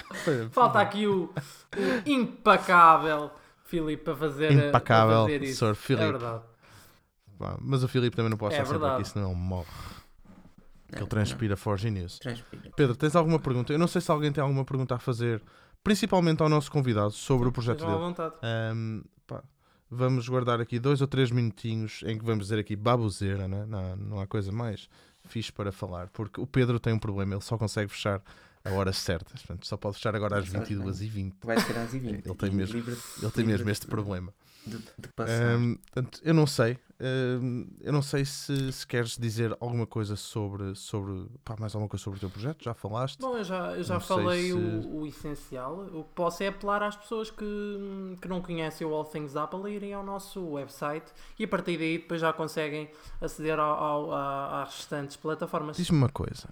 [0.52, 3.30] Falta aqui o, o impacável
[3.64, 5.66] Filipe para fazer, a- Impacável, a fazer isso.
[5.66, 5.74] Sr.
[5.74, 6.04] Filipe.
[6.04, 6.42] É verdade.
[7.62, 9.00] Mas o Filipe também não pode É estar sempre verdade.
[9.02, 9.64] aqui, senão ele morre.
[10.88, 12.18] que ele Não, transpira Forge News.
[12.18, 12.70] transpira.
[12.76, 13.72] Pedro, tens alguma pergunta?
[13.72, 15.40] Eu não sei se alguém tem alguma pergunta a fazer,
[15.82, 18.08] principalmente ao nosso convidado, sobre o projeto Estejam à dele.
[18.08, 18.34] vontade.
[18.42, 19.42] Ahm, pá,
[19.90, 23.64] vamos guardar aqui dois ou três minutinhos em que vamos dizer aqui baboseira, né?
[23.66, 24.88] não, não há coisa mais
[25.26, 28.22] fixe para falar, porque o Pedro tem um problema, ele só consegue fechar
[28.64, 30.78] a horas certas, portanto, só pode fechar agora às Sabes bem.
[30.78, 31.34] 22h20.
[31.44, 34.32] Vai ser às 20 Ele tem mesmo- Ele tem mesmo este problema.
[34.66, 35.54] De, de passar.
[35.54, 36.78] Ahm, portanto, eu não sei.
[37.80, 42.02] eu não sei se, se queres dizer alguma coisa sobre, sobre pá, mais alguma coisa
[42.04, 42.62] sobre o teu projeto.
[42.62, 43.18] Já falaste?
[43.18, 45.78] Bom, eu já, eu já Não falei se- o, o essencial.
[45.94, 49.64] O que posso é apelar às pessoas que, que não conhecem o All Things Apple
[49.66, 51.06] a irem ao nosso website
[51.38, 52.90] e a partir daí depois já conseguem
[53.20, 55.76] aceder ao, ao- a- às restantes plataformas.
[55.78, 56.48] Diz-me uma coisa.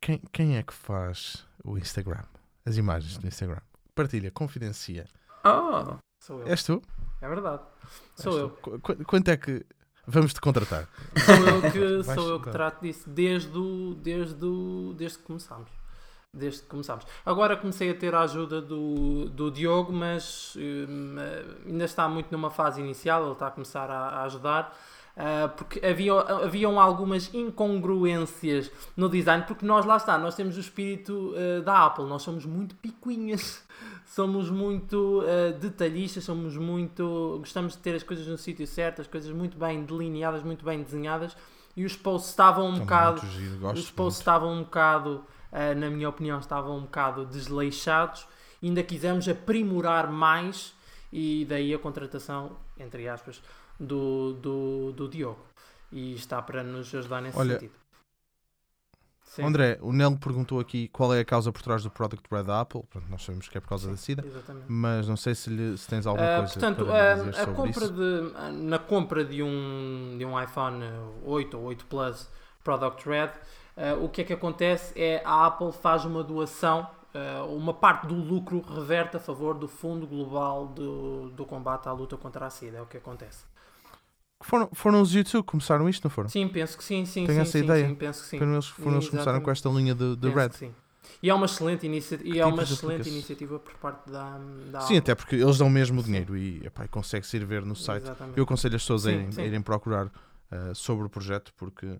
[0.00, 2.22] Quem, quem é que faz o Instagram?
[2.64, 3.60] As imagens do Instagram?
[3.96, 5.06] Partilha, confidencia.
[5.44, 5.96] Oh!
[6.20, 6.48] Sou eu.
[6.48, 6.80] És tu?
[7.20, 7.62] É verdade.
[8.16, 8.50] Sou eu.
[8.50, 9.64] Qu- qu- quanto é que
[10.06, 10.88] vamos te contratar?
[11.24, 15.24] Sou eu que, Vais sou eu que trato disso desde, o, desde, o, desde que
[15.24, 15.68] começámos.
[16.32, 17.06] Desde que começámos.
[17.24, 21.16] Agora comecei a ter a ajuda do, do Diogo, mas hum,
[21.66, 24.76] ainda está muito numa fase inicial, ele está a começar a, a ajudar.
[25.20, 30.60] Ah, porque havia, haviam algumas incongruências no design, porque nós lá está, nós temos o
[30.60, 33.66] espírito ah, da Apple, nós somos muito picuinhas,
[34.06, 37.38] somos muito ah, detalhistas, somos muito.
[37.40, 40.84] gostamos de ter as coisas no sítio certo, as coisas muito bem delineadas, muito bem
[40.84, 41.36] desenhadas,
[41.76, 43.26] e os posts estavam um bocado.
[43.26, 45.24] giro, Os posts estavam um bocado,
[45.76, 48.26] na minha opinião, estavam um bocado desleixados.
[48.60, 50.74] Ainda quisemos aprimorar mais
[51.12, 53.40] e daí a contratação, entre aspas,
[53.78, 55.40] do, do, do Diogo.
[55.90, 57.72] E está para nos ajudar nesse Olha, sentido.
[59.22, 62.44] Sim, André, o Nelo perguntou aqui qual é a causa por trás do Product Red
[62.44, 62.82] da Apple.
[62.88, 64.66] Pronto, nós sabemos que é por causa da SIDA, Exatamente.
[64.68, 67.32] mas não sei se, lhe- se tens alguma Ah, coisa portanto, para ah, dizer a
[67.34, 67.92] sobre compra isso.
[67.92, 70.82] de, ah, na compra de um, de um iPhone
[71.24, 72.28] 8 ou 8 Plus
[72.64, 73.30] Product Red,
[73.76, 78.06] ah, o que é que acontece é a Apple faz uma doação, ah, uma parte
[78.06, 82.50] do lucro reverte a favor do Fundo Global do, do Combate à Luta contra a
[82.50, 82.78] SIDA.
[82.78, 83.44] É o que acontece.
[84.40, 86.28] Foram, foram os YouTube que começaram isto, não foram?
[86.28, 87.88] Sim, penso que sim, sim, Tenho sim, essa sim, ideia.
[87.88, 88.38] sim, penso que sim.
[88.38, 90.50] Foram eles, foram eles que começaram com esta linha de, de Red.
[90.50, 90.74] sim.
[91.22, 94.38] E é uma excelente, inicia e é uma excelente iniciativa por parte da,
[94.70, 94.98] da Sim, Apple.
[94.98, 98.04] até porque eles dão mesmo o dinheiro e, epá, e consegue-se ir ver no site.
[98.04, 98.38] Exatamente.
[98.38, 99.40] Eu aconselho as pessoas a Sim, irem, sim.
[99.42, 100.10] a irem procurar
[100.50, 101.98] ah, sobre o projeto porque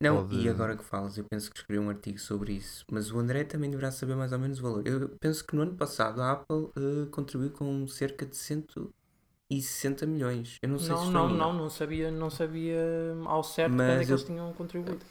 [0.00, 3.12] Não, Pode- e agora que falas, eu penso que escrevi um artigo sobre isso, mas
[3.12, 4.86] o André também deverá saber mais ou menos o valor.
[4.86, 8.36] Eu penso que no ano passado a Apple eh, contribuiu com cerca de
[9.50, 10.58] 160 milhões.
[10.62, 12.80] Eu não sei se Não, foi não, não, não sabia, não sabia
[13.26, 15.04] ao certo Mas quando é que eu- eles tinham contribuído.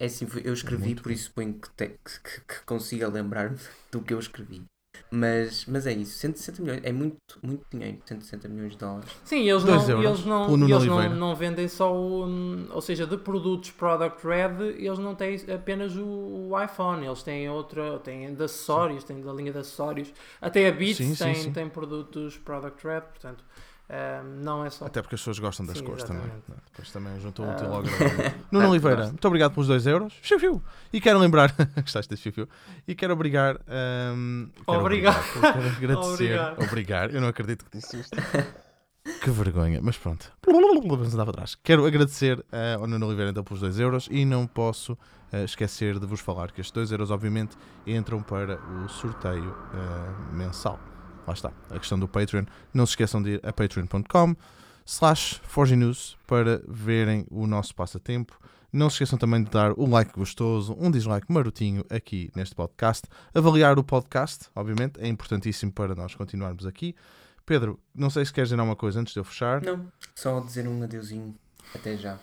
[0.00, 3.56] É assim, eu escrevi, muito por isso suponho que, te- que, que- que consiga lembrar-me
[3.92, 4.64] do que eu escrevi.
[5.10, 9.10] Mas, mas é isso, 160 milhões, é muito, muito dinheiro, 160 milhões de dólares.
[9.24, 12.26] Sim, eles não, euros eles não, eles não, não vendem só o,
[12.70, 17.48] ou seja, de produtos Product Red, eles não têm apenas o, o iPhone, eles têm
[17.48, 21.34] outra, têm de acessórios, têm da linha de acessórios, até a Beats Sim, sim, tem,
[21.34, 21.52] sim.
[21.52, 23.44] tem produtos Product Red, portanto,
[24.42, 24.86] não é só.
[24.86, 26.22] Até porque as pessoas gostam das Sim, cores também.
[26.24, 26.50] exatamente.
[26.52, 26.70] é?
[26.70, 27.54] Depois também juntou um Ah.
[27.54, 28.32] útil ao agradável.
[28.52, 29.10] Nuno Ah, Oliveira, gosto.
[29.12, 30.14] muito obrigado pelos 2 euros.
[30.22, 30.62] Fiu, fiu.
[30.92, 32.48] E quero lembrar, gostaste desse fiu, fiu?
[32.86, 33.56] E quero obrigar.
[33.66, 35.16] ahm, quero Obrigado.
[35.18, 36.12] obrigar, Quero agradecer.
[36.40, 36.62] Obrigado.
[36.64, 37.14] Obrigar.
[37.14, 38.16] Eu não acredito que disse isto.
[39.22, 40.30] Que vergonha, mas pronto.
[40.46, 41.54] Vamos andar para trás.
[41.54, 44.98] Quero agradecer ah, ao Nuno Oliveira então pelos 2 euros e não posso
[45.32, 50.30] ah, esquecer de vos falar que estes 2 euros, obviamente, entram para o sorteio ah,
[50.34, 50.78] mensal.
[51.28, 52.46] Lá está, a questão do Patreon.
[52.72, 54.34] Não se esqueçam de ir a patreon.com
[54.86, 55.42] slash
[55.76, 58.40] News para verem o nosso passatempo.
[58.72, 63.06] Não se esqueçam também de dar o like gostoso, um dislike marotinho aqui neste podcast.
[63.34, 66.96] Avaliar o podcast, obviamente, é importantíssimo para nós continuarmos aqui.
[67.44, 69.60] Pedro, não sei se queres dizer alguma coisa antes de eu fechar.
[69.60, 71.34] Não, só dizer um adeusinho.
[71.74, 72.18] Até já.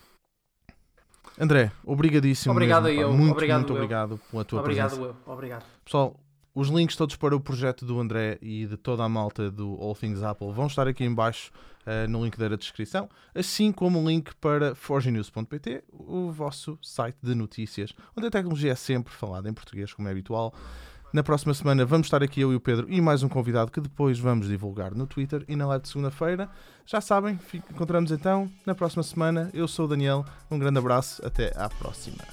[1.40, 2.54] André, obrigadíssimo.
[2.54, 3.76] Obrigado mesmo, eu, Muito, obrigado muito eu.
[3.76, 5.16] obrigado pela tua Obrigado, presença.
[5.28, 5.64] eu, obrigado.
[5.84, 6.20] Pessoal,
[6.56, 9.94] os links todos para o projeto do André e de toda a malta do All
[9.94, 11.52] Things Apple vão estar aqui em baixo
[11.86, 17.36] eh, no link da descrição, assim como o link para forgenews.pt, o vosso site de
[17.36, 20.54] notícias, onde a tecnologia é sempre falada em português, como é habitual.
[21.12, 23.82] Na próxima semana vamos estar aqui eu e o Pedro e mais um convidado que
[23.82, 26.50] depois vamos divulgar no Twitter e na live de segunda-feira.
[26.86, 27.38] Já sabem,
[27.70, 29.50] encontramos então na próxima semana.
[29.54, 32.24] Eu sou o Daniel, um grande abraço, até à próxima.